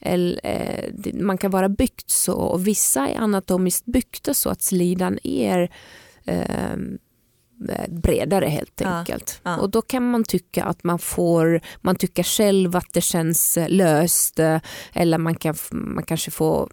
[0.00, 5.18] Eller, eh, man kan vara byggt så och vissa är anatomiskt byggda så att slidan
[5.22, 5.70] är
[6.24, 6.76] eh,
[7.88, 9.40] bredare helt Ja, enkelt.
[9.44, 9.56] ja.
[9.56, 13.68] Och då kan man tycka att man får, man tycker själv att det känns eh,
[13.68, 14.60] löst eh,
[14.92, 16.70] eller man, kan, man kanske får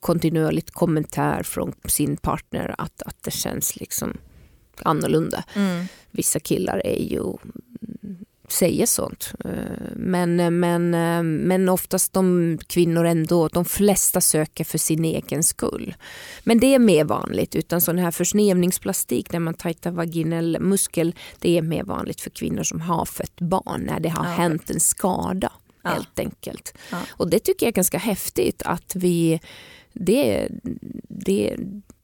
[0.00, 4.16] kontinuerligt kommentar från sin partner att, att det känns liksom
[4.82, 5.44] annorlunda.
[6.10, 7.22] Vissa killar är ju
[8.52, 9.32] säger sånt.
[9.44, 9.50] Eh,
[9.96, 15.94] Men, men, eh, men oftast de kvinnor ändå, de flesta söker för sin egen skull.
[16.44, 21.58] Men det är mer vanligt, utan sån här försnävningsplastik när man tajtar vaginell muskel, det
[21.58, 24.30] är mer vanligt för kvinnor som har fött barn när det har Ja.
[24.30, 25.52] hänt en skada.
[25.84, 25.90] Ja.
[25.90, 26.74] Helt enkelt.
[26.90, 26.98] Ja.
[27.10, 29.40] Och det tycker jag är ganska häftigt att vi
[29.92, 30.48] det,
[31.08, 31.56] det,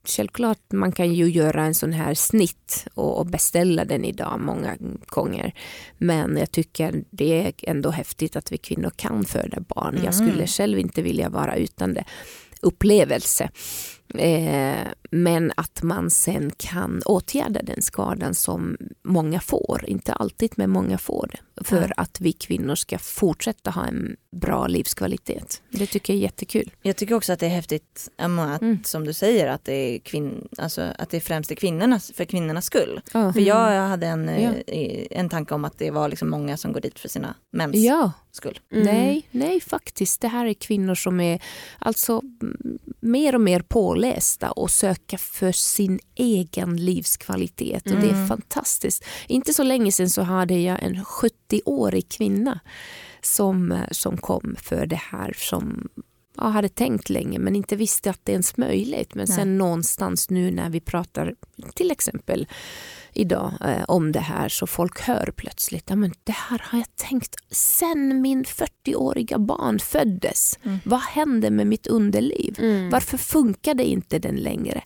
[0.03, 4.77] självklart man kan ju göra en sån här snitt och, och beställa den idag många
[5.07, 5.53] gånger.
[5.97, 9.99] Men jag tycker det är ändå häftigt att vi kvinnor kan föda barn.
[10.03, 12.03] Jag skulle själv inte vilja vara utan det
[12.61, 13.49] upplevelse.
[14.13, 20.69] Eh, men att man sen kan åtgärda den skadan som många får, inte alltid men
[20.69, 21.63] många får det.
[21.63, 21.93] För Ja.
[21.97, 25.61] att vi kvinnor ska fortsätta ha en bra livskvalitet.
[25.69, 26.71] Det tycker jag är jättekul.
[26.81, 28.83] Jag tycker också att det är häftigt Emma, att, Mm.
[28.83, 32.25] som du säger att det är, kvinn, alltså, att det är främst är kvinnornas, för
[32.25, 33.01] kvinnornas skull.
[33.13, 33.33] Ja.
[33.33, 34.53] För jag hade en, eh, Ja.
[35.11, 38.11] en tanke om att det var liksom många som går dit för sina mäns Ja,
[38.31, 38.59] skull.
[38.71, 38.85] Mm.
[38.85, 40.21] nej, nej faktiskt.
[40.21, 41.41] Det här är kvinnor som är
[41.79, 47.85] alltså mm, mer och mer pålästa och söka för sin egen livskvalitet.
[47.85, 48.27] Och det är Mm.
[48.27, 49.05] fantastiskt.
[49.27, 52.59] Inte så länge sedan så hade jag en 70-årig kvinna
[53.21, 55.89] som, som kom för det här som
[56.41, 59.15] jag hade tänkt länge men inte visste att det är ens möjligt.
[59.15, 59.37] Men Nej.
[59.37, 61.35] sen någonstans nu när vi pratar
[61.75, 62.47] till exempel
[63.13, 66.95] idag eh, om det här så folk hör plötsligt ja, men det här har jag
[66.95, 70.59] tänkt sen min 40-åriga barn föddes.
[70.63, 70.77] Mm.
[70.85, 72.55] Vad hände med mitt underliv?
[72.59, 72.89] Mm.
[72.89, 74.81] Varför funkade inte den längre?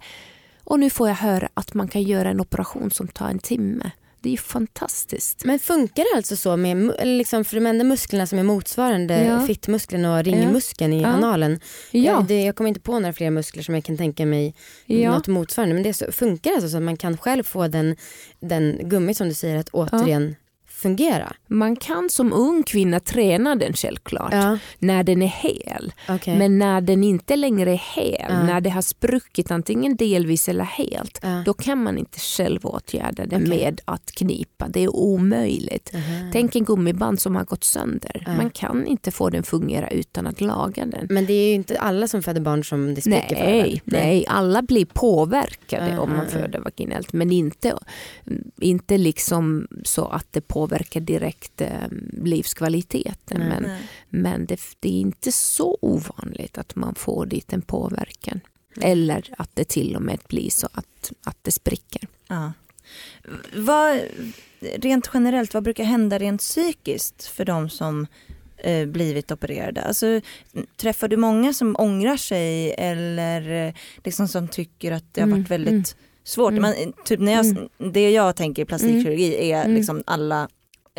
[0.63, 3.91] Och nu får jag höra att man kan göra en operation som tar en timme.
[4.23, 5.45] Det är ju fantastiskt.
[5.45, 9.47] Men funkar det alltså så med liksom för de enda musklerna som är motsvarande Ja.
[9.47, 11.07] fittmuskeln och ringmuskeln i Ja.
[11.07, 11.59] analen?
[11.91, 14.53] Ja, Jag, det, jag kommer inte på några fler muskler som jag kan tänka mig
[14.85, 15.11] ja.
[15.15, 15.73] något motsvarande.
[15.73, 17.95] Men det så, funkar det alltså så att man kan själv få den,
[18.39, 20.35] den gummit som du säger att återigen
[20.83, 21.33] fungera?
[21.47, 25.93] Man kan som ung kvinna träna den självklart Ja, när den är hel.
[26.09, 26.37] okej.
[26.37, 28.43] Men när den inte längre är hel, Ja.
[28.43, 31.43] när det har spruckit antingen delvis eller helt, Ja.
[31.45, 33.47] då kan man inte själv åtgärda det Okej.
[33.49, 34.67] med att knipa.
[34.67, 35.91] Det är omöjligt.
[35.95, 36.29] Aha.
[36.31, 38.23] Tänk en gummiband som har gått sönder.
[38.37, 41.07] Man kan inte få den fungera utan att laga den.
[41.09, 43.43] Men det är ju inte alla som föder barn som det spricker för.
[43.45, 47.73] Nej, nej, alla blir påverkade Ja, om man föder vaginellt men inte,
[48.61, 51.69] inte liksom så att det påverkar påverka direkt eh,
[52.23, 53.39] livskvaliteten.
[53.39, 53.49] Nej.
[53.49, 53.81] Men, Nej.
[54.09, 58.39] men det, det är inte så ovanligt att man får dit en påverkan.
[58.81, 62.07] Eller att det till och med blir så att, att det spricker.
[62.27, 62.53] Ja.
[63.55, 63.99] Vad,
[64.75, 68.07] rent generellt, vad brukar hända rent psykiskt för de som
[68.57, 69.81] eh, blivit opererade?
[69.81, 70.21] Alltså,
[70.77, 75.51] träffar du många som ångrar sig eller liksom som tycker att det har Mm, varit
[75.51, 75.83] väldigt mm.
[76.23, 76.51] svårt?
[76.51, 76.61] Mm.
[76.61, 79.75] Man, typ när jag, Det jag tänker plastikkirurgi är Mm.
[79.75, 80.49] liksom alla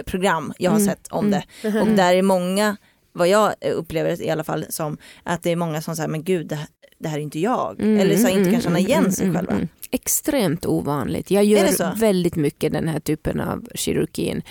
[0.06, 1.40] program jag har Mm, sett om mm.
[1.62, 1.80] det.
[1.80, 2.76] Och där är många,
[3.12, 6.46] vad jag upplever i alla fall som, att det är många som säger men gud
[6.46, 7.80] det, här- det här är inte jag.
[7.80, 9.68] Mm, Eller så inte mm, kan känna igen sig mm, själva.
[9.90, 11.30] Extremt ovanligt.
[11.30, 14.42] Jag gör väldigt mycket den här typen av kirurgin.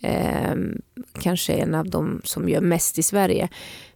[0.00, 0.80] Ehm,
[1.20, 3.48] kanske en av de som gör mest i Sverige.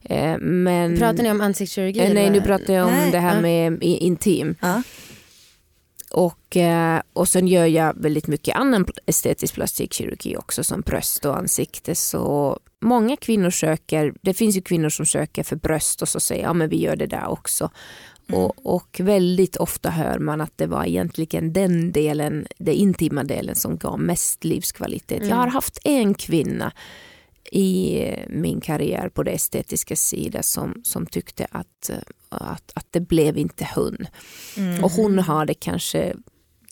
[0.02, 0.96] Ehm, men...
[0.98, 2.00] Pratar ni om ansiktskirurgi?
[2.00, 3.40] Eh, Nej, nu pratar jag om Nej, det här ja.
[3.40, 4.54] med i- intim.
[4.60, 4.82] Ja.
[6.10, 11.36] Och, eh, och sen gör jag väldigt mycket annan estetisk plastikkirurgi också som bröst och
[11.38, 11.94] ansikte.
[11.94, 16.42] Så många kvinnor söker, det finns ju kvinnor som söker för bröst och så säger
[16.42, 17.70] ja men vi gör det där också.
[18.28, 18.40] Mm.
[18.40, 23.56] Och, och väldigt ofta hör man att det var egentligen den delen, den intima delen
[23.56, 25.18] som gav mest livskvalitet.
[25.18, 25.28] Mm.
[25.28, 26.72] Jag har haft en kvinna
[27.52, 31.90] i min karriär på det estetiska sidan som, som tyckte att,
[32.28, 34.06] att, att det blev inte hon.
[34.56, 34.84] Mm.
[34.84, 36.14] Och hon hade kanske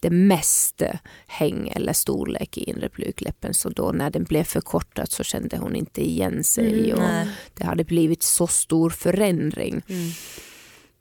[0.01, 5.23] det mesta häng eller storlek i inre blygdläppen så då när den blev förkortad så
[5.25, 7.29] kände hon inte igen sig Mm, och Nej.
[7.55, 10.11] det hade blivit så stor förändring Mm.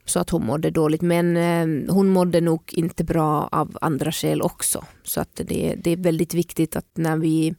[0.04, 1.02] så att hon mådde dåligt.
[1.02, 4.84] Men eh, hon mådde nog inte bra av andra skäl också.
[5.02, 7.54] Så att det, det är väldigt viktigt att när vi,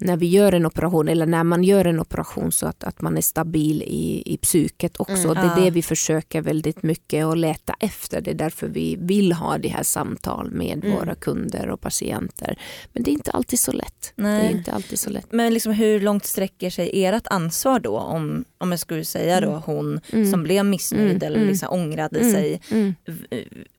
[0.00, 3.16] när vi gör en operation eller när man gör en operation så att, att man
[3.16, 5.28] är stabil i, i psyket också.
[5.28, 8.20] Mm, det är det vi försöker väldigt mycket att leta efter.
[8.20, 10.96] Det är därför vi vill ha de här samtal med Mm.
[10.96, 12.58] våra kunder och patienter.
[12.92, 14.12] Men det är inte alltid så lätt.
[14.16, 14.52] Det är Nej.
[14.52, 15.26] inte alltid så lätt.
[15.32, 19.62] Men liksom hur långt sträcker sig ert ansvar då om, om jag skulle säga då
[19.66, 20.30] hon Mm.
[20.30, 21.48] som blev missnöjd Mm, eller mm.
[21.48, 22.60] liksom ångrade Mm, sig.
[22.70, 22.94] mm.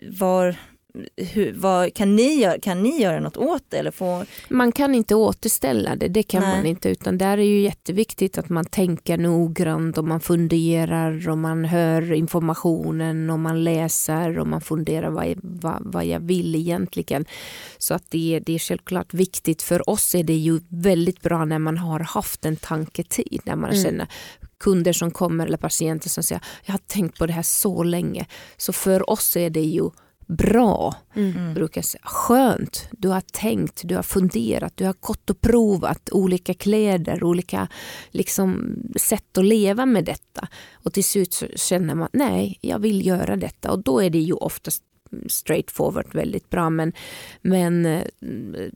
[0.09, 0.55] Var,
[1.17, 3.77] hur, vad, kan, ni göra, kan ni göra något åt det?
[3.77, 6.55] Eller få, Man kan inte återställa det, det kan Nej.
[6.57, 6.89] man inte.
[6.89, 12.13] Utan där är ju jätteviktigt att man tänker noggrant och man funderar och man hör
[12.13, 17.25] informationen och man läser och man funderar vad, jag- vad, vad jag vill egentligen.
[17.77, 19.61] Så att det, är- det är självklart viktigt.
[19.61, 23.69] För oss är det ju väldigt bra när man har haft en tanketid, när man
[23.69, 23.83] Mm.
[23.83, 24.07] känner
[24.59, 28.25] kunder som kommer eller patienter som säger jag har tänkt på det här så länge.
[28.57, 29.89] Så för oss är det ju
[30.37, 31.53] bra Mm.
[31.53, 32.01] brukar säga.
[32.03, 37.67] Skönt, du har tänkt, du har funderat, du har gått och provat olika kläder, olika
[38.11, 40.47] liksom, sätt att leva med detta.
[40.73, 43.71] Och till slut så känner man, nej, jag vill göra detta.
[43.71, 44.83] Och då är det ju oftast
[45.27, 46.69] straight forward väldigt bra.
[46.69, 46.93] Men,
[47.41, 48.01] men, eh,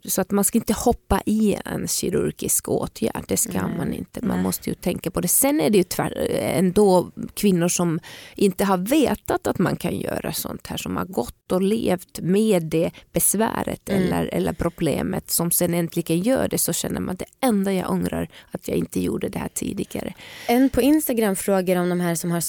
[0.06, 3.78] så att man ska inte hoppa i en kirurgisk åtgärd, det ska Nej.
[3.78, 4.26] man inte.
[4.26, 4.44] Man Nej.
[4.44, 5.28] måste ju tänka på det.
[5.28, 8.00] Sen är det ju tvär, ändå kvinnor som
[8.36, 12.64] inte har vetat att man kan göra sånt här, som har gått och levt med
[12.64, 14.04] det besväret Mm.
[14.04, 18.30] eller, eller problemet, som sen äntligen gör det, så känner man det enda jag ångrar
[18.52, 20.14] att jag inte gjorde det här tidigare.
[20.48, 22.42] En på Instagram frågar om de här som har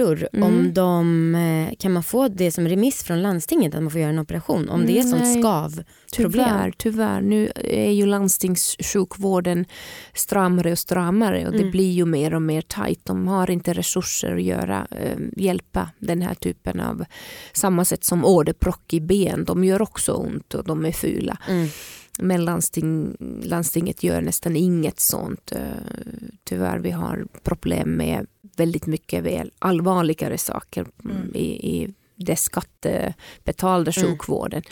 [0.00, 0.48] smärtor, Mm.
[0.48, 4.10] om de, eh, kan man få det som remiss från landstinget att man får göra
[4.10, 4.68] en operation?
[4.68, 5.42] Om det är sånt Nej.
[5.42, 5.84] skavproblem?
[6.46, 7.20] Tyvärr, tyvärr.
[7.20, 9.64] Nu är ju landstingssjukvården
[10.14, 11.70] stramare och stramare och det Mm.
[11.70, 13.04] blir ju mer och mer tajt.
[13.04, 17.04] De har inte resurser att göra, eh, hjälpa den här typen av,
[17.52, 19.44] samma sätt som åderbråck i ben.
[19.44, 21.38] De gör också ont och de är fula.
[21.48, 21.68] Mm.
[22.18, 25.52] Men landsting, landstinget gör nästan inget sånt.
[25.52, 25.58] eh,
[26.44, 31.16] Tyvärr, vi har problem med väldigt mycket väl allvarligare saker mm.
[31.16, 31.34] Mm.
[31.34, 34.10] i, i det skattebetalda Mm.
[34.10, 34.62] sjukvården.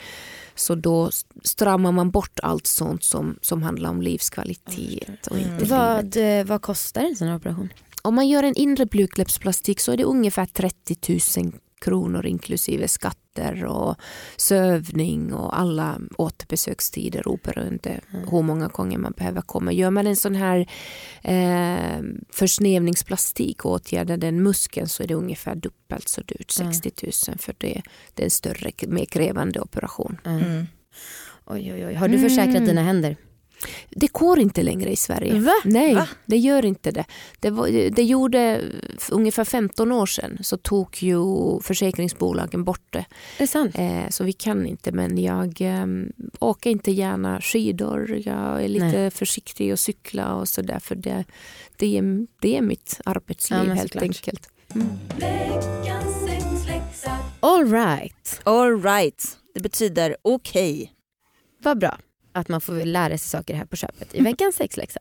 [0.55, 1.09] Så då
[1.43, 5.27] stramar man bort allt sånt som, som handlar om livskvalitet.
[5.27, 5.67] Och inte Mm.
[5.67, 7.69] Vad, eh, vad kostar en sån här operation?
[8.01, 13.65] Om man gör en inre blygdläppsplastik så är det ungefär 30 000 kronor inklusive skatter
[13.65, 13.95] och
[14.37, 17.99] sövning och alla återbesökstider oberoende
[18.31, 19.71] hur många gånger man behöver komma.
[19.71, 20.69] Gör man en sån här
[21.23, 22.01] eh,
[22.33, 26.73] försnävningsplastik och åtgärdar den muskeln så är det ungefär dubbelt så dyrt, Mm.
[26.73, 26.91] 60
[27.29, 27.81] 000 för det,
[28.13, 30.17] det är en större, mer krävande operation.
[30.25, 30.43] Mm.
[30.43, 30.65] Mm.
[31.45, 31.93] Oj, oj, oj.
[31.93, 32.65] Har du försäkrat Mm.
[32.67, 33.15] dina händer?
[33.91, 35.39] Det går inte längre i Sverige.
[35.39, 35.53] Va?
[35.65, 36.07] Nej, Va?
[36.25, 37.05] det gör inte det.
[37.39, 38.61] Det, var, det gjorde
[39.11, 41.19] ungefär 15 år sedan så tog ju
[41.61, 42.99] försäkringsbolagen bort det.
[42.99, 43.05] Är
[43.37, 43.75] det sant?
[43.77, 45.85] Eh, så vi kan inte men jag eh,
[46.39, 48.21] åker inte gärna skidor.
[48.25, 51.23] Jag är lite försiktig och cykla och sådär för det,
[51.77, 54.03] det, är, det är mitt arbetsliv Ja, men helt såklart.
[54.03, 54.49] enkelt.
[57.39, 58.41] All right.
[58.43, 60.93] All right, det betyder okej.
[61.63, 61.97] Vad bra
[62.39, 64.99] att man får lära sig saker här på köpet i veckans sexläxa.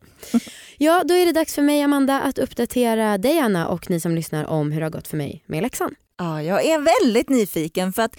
[0.79, 4.15] Ja, då är det dags för mig Amanda att uppdatera dig Anna och ni som
[4.15, 5.95] lyssnar om hur det har gått för mig med läxan.
[6.19, 8.17] Ja, jag är väldigt nyfiken för att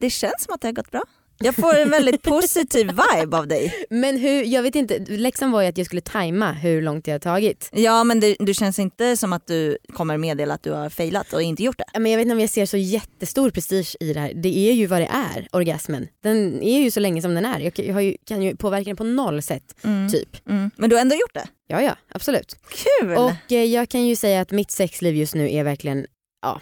[0.00, 1.02] det känns som att det har gått bra.
[1.44, 3.86] Jag får en väldigt positiv vibe av dig.
[3.90, 7.12] Men hur, jag vet inte, läxan var ju att jag skulle tajma hur långt det
[7.12, 7.68] har tagit.
[7.72, 11.32] Ja men det, det känns inte som att du kommer meddela att du har failat
[11.32, 11.98] och inte gjort det.
[11.98, 14.32] Men jag vet inte om jag ser så jättestor prestige i det här.
[14.34, 16.08] Det är ju vad det är, orgasmen.
[16.22, 17.60] Den är ju så länge som den är.
[17.60, 19.74] Jag kan- jag har ju, kan ju påverka den på noll sätt,
[20.12, 20.48] typ.
[20.48, 20.70] Mm.
[20.76, 21.46] Men du har ändå gjort det.
[21.68, 22.56] Ja, ja, absolut.
[23.00, 23.16] Kul!
[23.16, 26.06] Och eh, jag kan ju säga att mitt sexliv just nu är verkligen,
[26.42, 26.60] ja,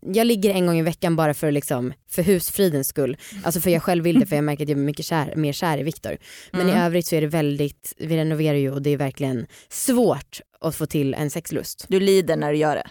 [0.00, 3.16] jag ligger en gång i veckan bara för, liksom, för husfridens skull.
[3.44, 5.52] Alltså för jag själv vill det för jag märker att jag är mycket kär, mer
[5.52, 6.16] kär i Viktor.
[6.50, 10.40] Men i övrigt så är det väldigt, vi renoverar ju och det är verkligen svårt
[10.60, 11.84] att få till en sexlust.
[11.88, 12.86] Du lider när du gör det.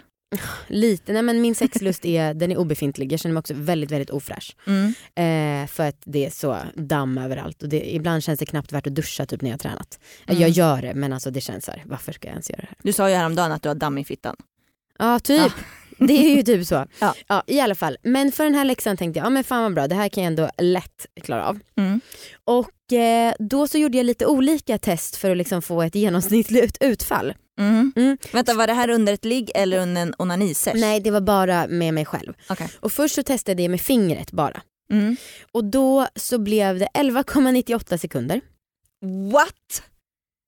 [0.66, 3.12] Lite, nej men min sexlust är, den är obefintlig.
[3.12, 4.56] Jag känner mig också väldigt, väldigt ofräsch.
[4.66, 4.94] Mm.
[5.14, 8.86] Eh, för att det är så damm överallt och det, ibland känns det knappt värt
[8.86, 9.98] att duscha typ när jag har tränat.
[10.26, 10.40] Mm.
[10.40, 12.66] Jag gör det men alltså det känns så här, varför ska jag ens göra det
[12.68, 12.76] här?
[12.82, 14.36] Du sa ju häromdagen att du har damm i fittan.
[14.98, 15.52] Ja typ.
[15.98, 16.86] Det är ju typ så.
[16.98, 17.14] Ja.
[17.26, 17.42] Ja.
[17.46, 17.96] I alla fall.
[18.02, 20.22] Men för den här läxan tänkte jag, ja men fan vad bra, det här kan
[20.22, 21.58] jag ändå lätt klara av.
[21.76, 22.00] Mm.
[22.44, 26.76] Och eh, då så gjorde jag lite olika test för att liksom få ett genomsnittligt
[26.80, 27.34] utfall.
[27.58, 27.92] Mm.
[27.96, 28.18] Mm.
[28.32, 30.76] Vänta var det här under ett ligg eller under en onanisesh?
[30.76, 32.32] Nej det var bara med mig själv.
[32.48, 32.68] Okej.
[32.80, 34.62] Och först så testade jag med fingret bara.
[34.90, 35.16] Mm.
[35.52, 38.40] Och då så blev det 11,98 sekunder.
[39.32, 39.82] What?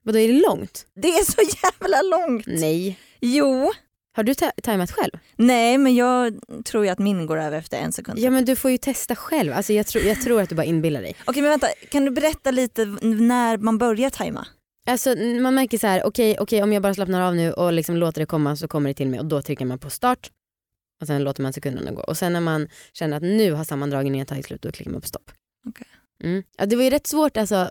[0.04, 0.86] Vadå är det långt?
[0.94, 2.46] Det är så jävla långt.
[2.46, 2.98] Nej.
[3.20, 3.72] Jo.
[4.16, 5.10] Har du ta- tajmat själv?
[5.36, 8.18] Nej men jag tror ju att min går över efter en sekund.
[8.18, 9.52] Ja men du får ju testa själv.
[9.52, 11.16] Alltså jag, tror jag tror att du bara inbillar dig.
[11.24, 14.46] Okej men vänta, kan du berätta lite när man börjar tajma?
[14.86, 17.96] Alltså man märker så här, okej okej, om jag bara slappnar av nu och liksom
[17.96, 20.30] låter det komma så kommer det till mig och då trycker man på start
[21.00, 22.02] och sen låter man sekunderna gå.
[22.02, 25.06] Och sen när man känner att nu har sammandragningen tagit slut då klickar man på
[25.08, 25.30] stopp.
[25.68, 25.86] Okej.
[26.24, 26.42] Mm.
[26.58, 27.70] Ja, det var ju rätt svårt, alltså,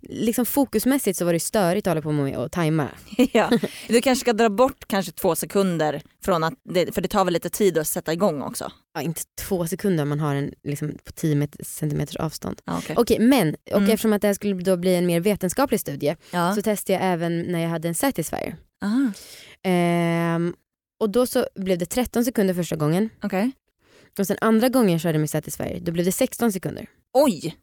[0.00, 2.88] liksom fokusmässigt så var det störigt att hålla på med och tajma.
[3.32, 3.50] ja.
[3.88, 7.34] Du kanske ska dra bort kanske två sekunder från att, det, för det tar väl
[7.34, 8.72] lite tid att sätta igång också?
[8.94, 12.60] Ja, inte två sekunder om man har en liksom, på 10 met- centimeters avstånd.
[12.64, 12.96] Ja, okej.
[12.98, 13.90] Okej men och Mm.
[13.90, 16.54] eftersom att det här skulle då bli en mer vetenskaplig studie Ja.
[16.54, 18.56] så testade jag även när jag hade en Satisfyer.
[19.62, 20.54] Ehm,
[21.00, 23.50] och då så blev det 13 sekunder första gången Okej.
[24.18, 26.86] och sen andra gången jag körde med Satisfyer då blev det 16 sekunder.
[27.18, 27.56] Oj!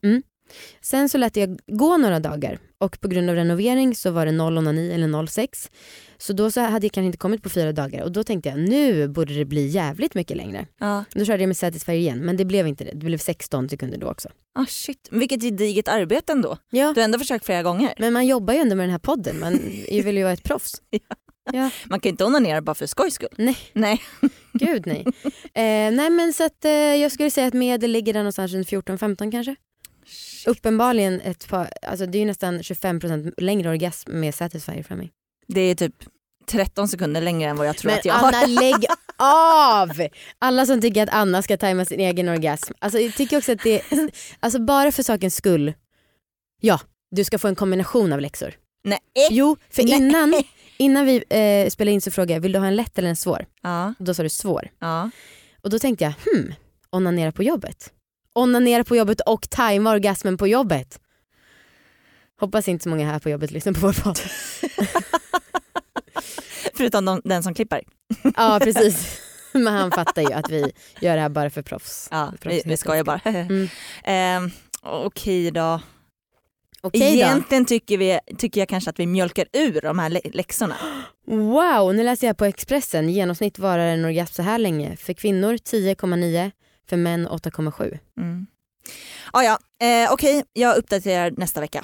[0.81, 4.31] Sen så lät jag gå några dagar och på grund av renovering så var det
[4.31, 5.69] 0 onani eller 06.
[6.17, 8.59] Så då så hade jag kanske inte kommit på fyra dagar och då tänkte jag
[8.59, 10.67] nu borde det bli jävligt mycket längre.
[10.79, 11.03] Ja.
[11.13, 12.91] Då körde jag med Satisfyer igen men det blev inte det.
[12.91, 14.29] Det blev 16 sekunder då också.
[14.55, 15.07] Ah, shit.
[15.11, 16.57] Vilket gediget arbete ändå.
[16.71, 16.93] Ja.
[16.93, 17.93] Du har ändå försökt flera gånger.
[17.99, 19.39] Men man jobbar ju ändå med den här podden.
[19.39, 19.53] Man
[19.89, 20.81] vill ju vara ett proffs.
[20.89, 21.15] Ja,
[21.85, 23.29] Man kan inte onanera bara för skojs skull.
[23.37, 23.57] Nej.
[23.73, 24.01] Nej.
[24.53, 25.05] gud nej.
[25.53, 28.67] Eh, nej men så att eh, jag skulle säga att medel ligger där någonstans runt
[28.67, 29.55] 14-15 kanske.
[30.47, 35.11] Uppenbarligen ett par, alltså det är ju nästan 25% längre orgasm med Satisfyer för mig.
[35.47, 35.95] Det är typ
[36.47, 38.47] 13 sekunder längre än vad jag tror Men att jag Anna har.
[38.61, 38.85] lägg
[39.17, 40.07] av!
[40.39, 42.73] Alla som tycker att Anna ska tajma sin egen orgasm.
[42.79, 43.81] Alltså jag tycker också att det,
[44.39, 45.73] alltså bara för sakens skull,
[46.61, 46.79] ja
[47.11, 48.53] du ska få en kombination av läxor.
[48.83, 48.99] Nej.
[49.29, 50.49] Jo, för Nej.
[50.77, 53.15] Innan, vi eh, spelade in så frågade jag, vill du ha en lätt eller en
[53.15, 53.45] svår?
[53.61, 54.69] Ja, Och då sa du svår.
[54.79, 55.09] ja.
[55.61, 56.53] Och då tänkte jag, hmm,
[56.89, 57.91] onanera på jobbet.
[58.35, 60.99] Onanera på jobbet och tajma orgasmen på jobbet.
[62.39, 64.19] Hoppas inte så många här på jobbet lyssnar på vår podd.
[66.75, 67.81] Förutom de, den som klipper.
[68.35, 69.21] ja precis.
[69.51, 72.07] Men han fattar ju att vi gör det här bara för proffs.
[72.11, 73.19] Ja, för vi, vi skojar bara.
[73.25, 73.67] Mm.
[74.03, 75.81] Ehm, Okej då.
[76.83, 77.05] Okej då.
[77.07, 80.75] Egentligen tycker, vi, tycker jag kanske att vi mjölkar ur de här lä- läxorna.
[81.27, 83.09] Wow, nu läser jag på Expressen.
[83.09, 84.97] Genomsnitt varar en orgasm så här länge.
[84.97, 86.51] För kvinnor 10,9,
[86.89, 87.99] för män 8,7.
[88.17, 88.47] Mm.
[89.31, 91.83] Ah, ja, eh, okej jag uppdaterar nästa vecka.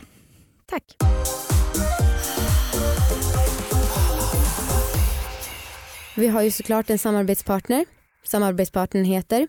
[0.69, 0.83] Tack.
[6.15, 7.85] Vi har ju såklart en samarbetspartner.
[8.25, 9.47] Samarbetspartnern heter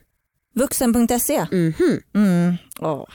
[0.54, 1.46] Vuxen.se.
[1.52, 2.00] Mhm.
[2.14, 2.56] Mm.
[2.80, 3.06] Åh.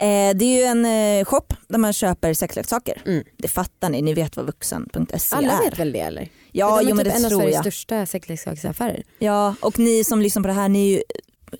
[0.00, 3.02] Eh, det är ju en eh, shop där man köper sexleksaker.
[3.06, 3.24] Mm.
[3.36, 5.70] Det fattar ni, ni vet vad vuxen.se Alla är.
[5.70, 6.28] vet väl det eller?
[6.52, 7.62] Ja, de är jo, men typ det en av Sveriges jag.
[7.64, 9.02] största sexleksaksaffärer.
[9.18, 11.02] Ja, och ni som lyssnar på det här, ni är ju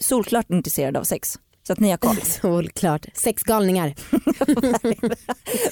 [0.01, 1.39] solklart intresserade av sex.
[1.67, 2.17] Så att ni har koll.
[2.23, 3.07] Solklart.
[3.15, 3.95] Sexgalningar.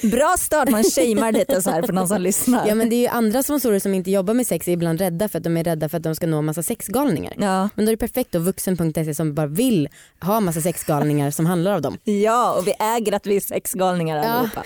[0.11, 2.67] Bra start, man shamear lite så här för någon som lyssnar.
[2.67, 5.29] Ja men det är ju andra sponsorer som inte jobbar med sex är ibland rädda
[5.29, 7.33] för att de är rädda för att de ska nå massa sexgalningar.
[7.37, 7.69] Ja.
[7.75, 9.89] Men då är det perfekt då vuxen.se som bara vill
[10.21, 11.97] ha massa sexgalningar som handlar av dem.
[12.03, 14.63] ja, och vi äger att vi är sexgalningar Ja.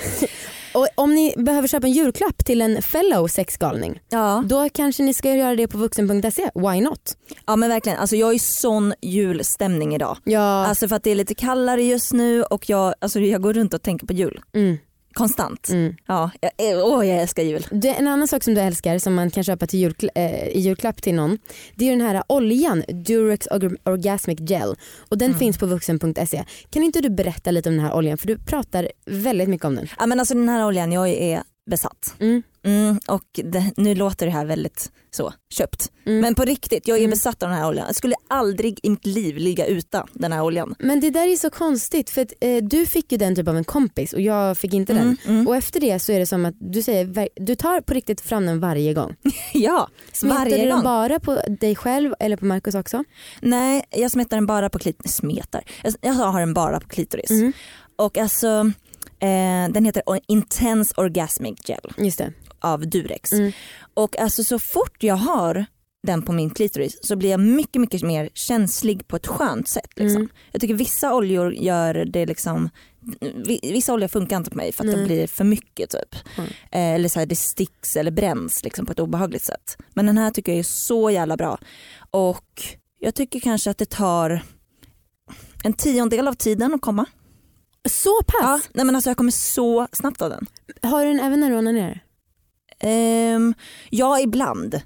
[0.74, 4.44] Och om ni behöver köpa en julklapp till en fellow sexgalning Ja.
[4.48, 6.50] då kanske ni ska göra det på vuxen.se.
[6.56, 7.18] Why not?
[7.48, 10.18] ja men verkligen, alltså jag är i sån julstämning idag.
[10.24, 13.54] Ja, Alltså för att det är lite kallare just nu och jag, alltså jag går
[13.54, 14.40] runt och tänker på jul.
[14.54, 14.78] mm.
[15.20, 15.70] Konstant.
[15.70, 15.96] Mm.
[16.08, 16.52] Ja, jag,
[16.86, 17.66] åh, jag älskar jul.
[17.72, 20.60] Det, en annan sak som du älskar som man kan köpa till julkla- eh, i
[20.60, 21.38] julklapp till någon
[21.76, 24.76] det är den här oljan Durex Org- Orgasmic Gel
[25.10, 25.40] och den Mm.
[25.40, 26.44] finns på vuxen.se.
[26.70, 29.76] Kan inte du berätta lite om den här oljan för du pratar väldigt mycket om
[29.76, 29.88] den.
[30.00, 32.16] Ja, men alltså den här oljan, jag är besatt.
[32.20, 32.44] Mm.
[32.64, 35.92] Mm, och det, nu låter det här väldigt så köpt.
[36.06, 36.20] Mm.
[36.22, 37.10] Men på riktigt, jag är Mm.
[37.10, 37.86] besatt av den här oljan.
[37.86, 40.76] Jag skulle aldrig i mitt liv ligga utan den här oljan.
[40.80, 43.58] Men det där är så konstigt för att, eh, du fick ju den typ av
[43.58, 45.02] en kompis och jag fick inte den.
[45.02, 45.48] Mm, mm.
[45.48, 48.46] Och efter det så är det som att du säger, du tar på riktigt fram
[48.46, 49.16] den varje gång.
[49.54, 50.84] Ja, Smetar varje du den gång.
[50.84, 53.04] bara på dig själv eller på Marcus också?
[53.42, 55.16] Nej, jag smetar den bara på klitoris.
[55.16, 55.64] Smetar?
[55.84, 57.32] Jag, jag har den bara på klitoris.
[57.96, 58.72] Och alltså,
[59.20, 62.34] eh, den heter Intense Orgasmic Gel Just det.
[62.60, 63.32] av Durex.
[63.32, 63.52] Mm.
[63.94, 65.66] Och alltså så fort jag har
[66.08, 69.90] den på min klitoris så blir jag mycket mycket mer känslig på ett skönt sätt.
[69.96, 70.22] Liksom.
[70.22, 70.30] Mm.
[70.52, 72.70] Jag tycker vissa oljor gör det liksom
[73.46, 76.16] vi- Vissa oljor funkar inte på mig för att det blir för mycket typ.
[76.38, 76.50] Mm.
[76.72, 79.78] Eh, eller så här, det sticks eller bränns liksom, på ett obehagligt sätt.
[79.94, 81.58] Men den här tycker jag är så jävla bra.
[82.12, 82.62] Och
[83.00, 84.42] jag tycker kanske att det tar
[85.64, 87.06] en tiondel av tiden att komma.
[87.90, 88.40] Så pass?
[88.42, 90.46] Ja, nej men alltså jag kommer så snabbt av den.
[90.82, 92.04] Har du den även när du onanerar?
[92.84, 93.54] Um,
[93.90, 94.82] ja, ibland.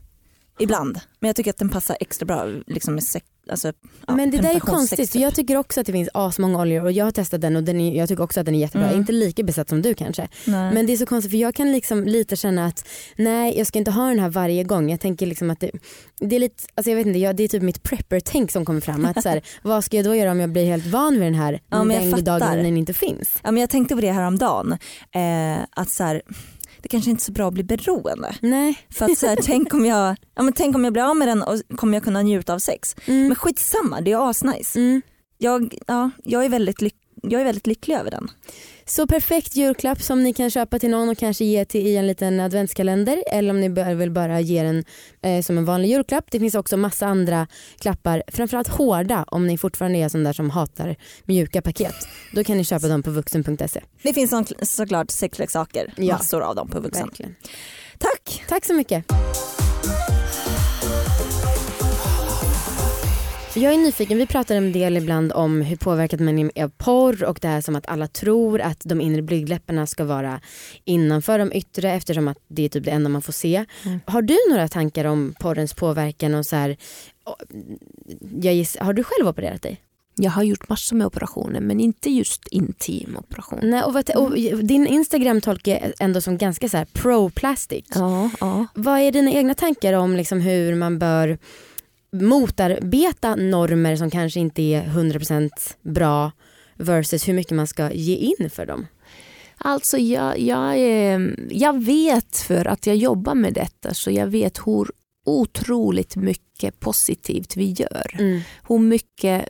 [0.60, 1.00] Ibland.
[1.20, 3.74] Men jag tycker att den passar extra bra liksom med sex, alltså,
[4.08, 5.22] ja, Men det där är konstigt för typ.
[5.22, 7.80] jag tycker också att det finns asmånga oljor och jag har testat den och den
[7.80, 8.88] är, jag tycker också att den är jättebra.
[8.88, 9.00] Mm.
[9.00, 10.28] Inte lika besatt som du kanske.
[10.46, 10.74] Nej.
[10.74, 13.80] Men det är så konstigt för jag kan liksom lite känna att nej jag ska
[13.80, 14.90] inte ha den här varje gång.
[14.92, 15.72] Jag tänker liksom att det,
[16.20, 18.82] det är lite, alltså jag vet inte, jag, det är typ mitt prepper-tänk som kommer
[18.82, 19.06] fram.
[19.06, 21.36] Att så här, vad ska jag då göra om jag blir helt van vid den
[21.36, 21.88] här Ja, den
[22.24, 22.58] dagen fattar.
[22.58, 23.40] den inte finns?
[23.44, 24.72] Ja, men jag tänkte på det här om dagen.
[25.16, 26.22] Eh, att så här,
[26.84, 28.36] det kanske inte är så bra att bli beroende.
[28.42, 28.80] Nej.
[28.90, 31.28] För att så här, tänk, om jag, ja, men tänk om jag blir av med
[31.28, 32.96] den och kommer jag kunna njuta av sex.
[33.06, 33.28] Mm.
[33.28, 34.80] Men skitsamma, det är asnice.
[34.80, 35.02] Mm.
[35.38, 36.82] Jag, ja, jag, är väldigt
[37.22, 38.32] jag är väldigt lycklig över den.
[38.86, 42.08] Så perfekt julklapp som ni kan köpa till någon och kanske ge till i en
[42.08, 44.84] liten adventskalender eller om ni vill bara ge den
[45.22, 46.26] eh, som en vanlig julklapp.
[46.32, 47.48] Det finns också massa andra
[47.80, 51.96] klappar, framförallt hårda om ni fortfarande är sån där som hatar mjuka paket.
[52.32, 53.82] Då kan ni köpa dem på vuxen.se.
[54.02, 56.14] Det finns så, såklart sexleksaker, Ja.
[56.14, 57.08] massor av dem på vuxen.
[57.08, 57.36] Verkligen.
[57.98, 58.44] Tack!
[58.48, 59.06] Tack så mycket.
[63.56, 67.24] Jag är nyfiken, vi pratar en del ibland om hur påverkat man är av porr
[67.24, 70.42] och det här som att alla tror att de inre blygdläpparna ska vara
[70.86, 73.66] innanför de yttre eftersom att det är typ det enda man får se.
[73.86, 74.00] Mm.
[74.06, 76.78] Har du några tankar om porrens påverkan och så här,
[78.42, 79.82] jag giss, har du själv opererat dig?
[80.16, 83.60] Jag har gjort massor med operationer men inte just intim operation.
[83.64, 87.86] Nej, och, vad, och din Instagram tolkar jag ändå som ganska så här pro-plastic.
[87.96, 88.66] Ja, ja.
[88.74, 91.38] Vad är dina egna tankar om liksom hur man bör
[92.14, 95.50] motarbeta normer som kanske inte är 100%
[95.82, 96.32] bra
[96.76, 98.88] versus hur mycket man ska ge in för dem?
[99.58, 104.58] Alltså jag, jag, är- jag vet för att jag jobbar med detta så jag vet
[104.66, 104.88] hur
[105.26, 108.16] otroligt mycket positivt vi gör.
[108.20, 108.40] Mm.
[108.70, 109.46] Hur mycket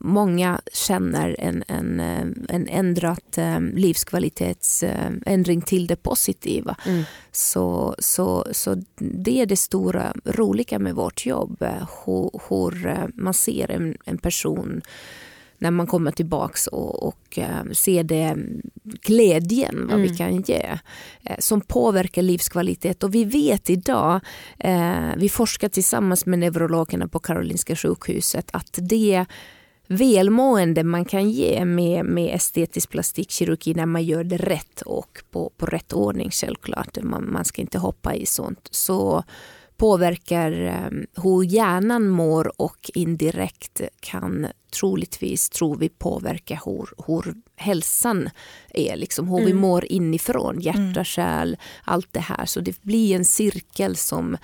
[0.00, 6.76] många känner en, en, eh, en ändrat eh, livskvalitetsändring till det positiva.
[6.86, 7.02] Mm.
[7.32, 11.62] Så, så, så det är det stora roliga med vårt jobb.
[11.62, 14.80] eh, Hur, hur eh, man ser en, en person
[15.62, 18.36] när man kommer tillbaks och, och eh, ser det
[18.82, 20.16] glädjen vad vi Mm.
[20.16, 20.78] kan ge
[21.24, 23.02] eh, som påverkar livskvalitet.
[23.02, 24.20] Och vi vet idag,
[24.58, 29.26] eh, vi forskar tillsammans med neurologerna på Karolinska sjukhuset att det
[29.92, 35.52] välmående man kan ge med, med estetisk plastikkirurgi när man gör det rätt och på,
[35.56, 36.98] på rätt ordning självklart.
[37.02, 38.68] Man, man ska inte hoppa i sånt.
[38.70, 39.24] Så
[39.76, 44.46] påverkar eh, hur hjärnan mår och indirekt kan
[44.80, 48.30] troligtvis, tror vi, påverka hur, hur hälsan
[48.74, 48.96] är.
[48.96, 49.56] Liksom, hur vi Mm.
[49.62, 51.04] mår inifrån, hjärta, Mm.
[51.04, 52.46] själ, allt det här.
[52.46, 54.36] Så det blir en cirkel som,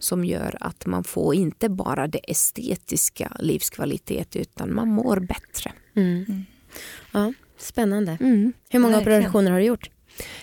[0.00, 5.72] som gör att man får inte bara det estetiska livskvalitet utan man mår bättre.
[5.96, 6.24] Mm.
[6.28, 6.44] Mm.
[7.12, 8.18] Ja, spännande.
[8.20, 8.52] Mm.
[8.70, 9.18] Hur många Verkligen.
[9.20, 9.90] operationer har du gjort?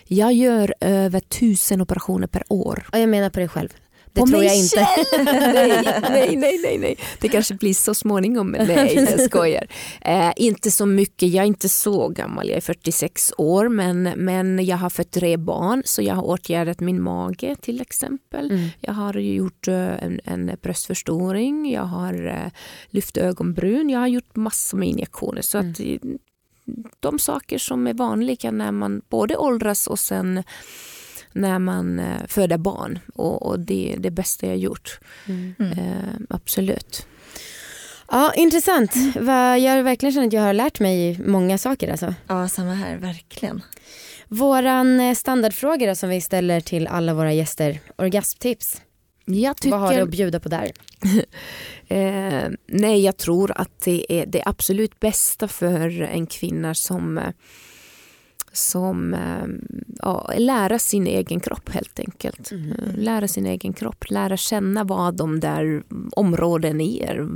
[0.08, 2.86] Jag gör över tusen operationer per år.
[2.92, 3.70] Ja, jag menar på dig själv.
[4.18, 4.88] Det På tror jag inte.
[6.12, 6.98] nej, nej, nej, nej.
[7.20, 8.52] Det kanske blir så småningom.
[8.52, 9.68] Nej, jag skojar.
[10.02, 11.30] Eh, inte så mycket.
[11.30, 12.48] Jag är inte så gammal.
[12.48, 13.70] Jag är 46 år.
[13.70, 15.82] Men, men jag har fött tre barn.
[15.86, 18.52] Så jag har åtgärdat min mage till exempel.
[18.52, 18.70] Mm.
[18.82, 21.72] Jag har gjort eh, en, en bröstförstoring.
[21.72, 22.52] Jag har eh,
[22.90, 23.90] lyft ögonbryn.
[23.90, 25.42] Jag har gjort massor med injektioner.
[25.42, 25.98] Så att eh,
[27.00, 30.44] de saker som är vanliga när man både åldras och sen
[31.38, 33.00] när man eh, föder barn.
[33.16, 35.00] Och, och det är det bästa jag gjort.
[35.28, 35.56] Mm.
[35.60, 35.72] Mm.
[35.72, 37.08] Eh, absolut.
[38.12, 38.92] Ja, intressant.
[39.60, 41.92] Jag verkligen känner att jag har lärt mig många saker.
[41.92, 42.14] Alltså.
[42.28, 43.62] Ja samma här, verkligen.
[44.28, 48.82] Våran eh, standardfråga då, som vi ställer till alla våra gäster, orgasmtips.
[49.26, 50.72] Jag Vad har du tycker, att bjuda på där?
[51.88, 57.30] eh, nej, jag tror att det är det absolut bästa för en kvinna som, eh,
[58.58, 59.48] som eh,
[60.00, 62.52] ja, lära sin egen kropp helt enkelt.
[62.52, 62.72] Mm.
[62.72, 67.28] Eh, Lära sin egen kropp, lära känna vad de där områden är,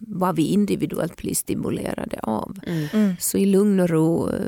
[0.00, 2.56] vad vi individuellt blir stimulerade av.
[2.92, 3.14] Mm.
[3.20, 4.40] Så i lugn och ro eh,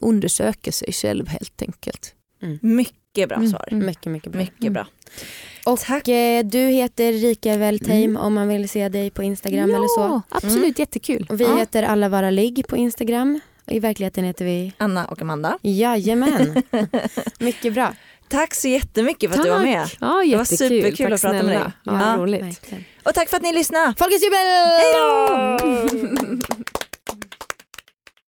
[0.00, 2.14] undersöka sig själv helt enkelt.
[2.60, 3.68] Mycket bra Mm, svar.
[3.72, 3.86] mm.
[3.86, 4.40] Mycket, mycket bra.
[4.40, 4.86] Mycket bra.
[5.66, 6.08] Och Tack.
[6.08, 10.22] eh, du heter Rika Weltheim om man vill se dig på Instagram eller så.
[10.28, 11.26] absolut jättekul.
[11.30, 11.56] Och vi ja.
[11.56, 13.40] heter Alla Vara Ligg på Instagram.
[13.70, 15.58] I verkligheten heter vi Anna och Amanda.
[15.62, 16.62] Jajamän.
[17.38, 17.94] Mycket bra.
[18.28, 19.66] Tack så jättemycket för att du var Tack.
[19.66, 19.88] med.
[20.00, 21.60] Ja, Det var superkul Tack att prata med dig.
[21.84, 22.16] Ja, Ja.
[22.16, 22.72] roligt.
[23.04, 23.94] Och tack för att ni lyssnade.
[23.98, 24.38] Folkets jubel!
[24.78, 26.38] Hej då!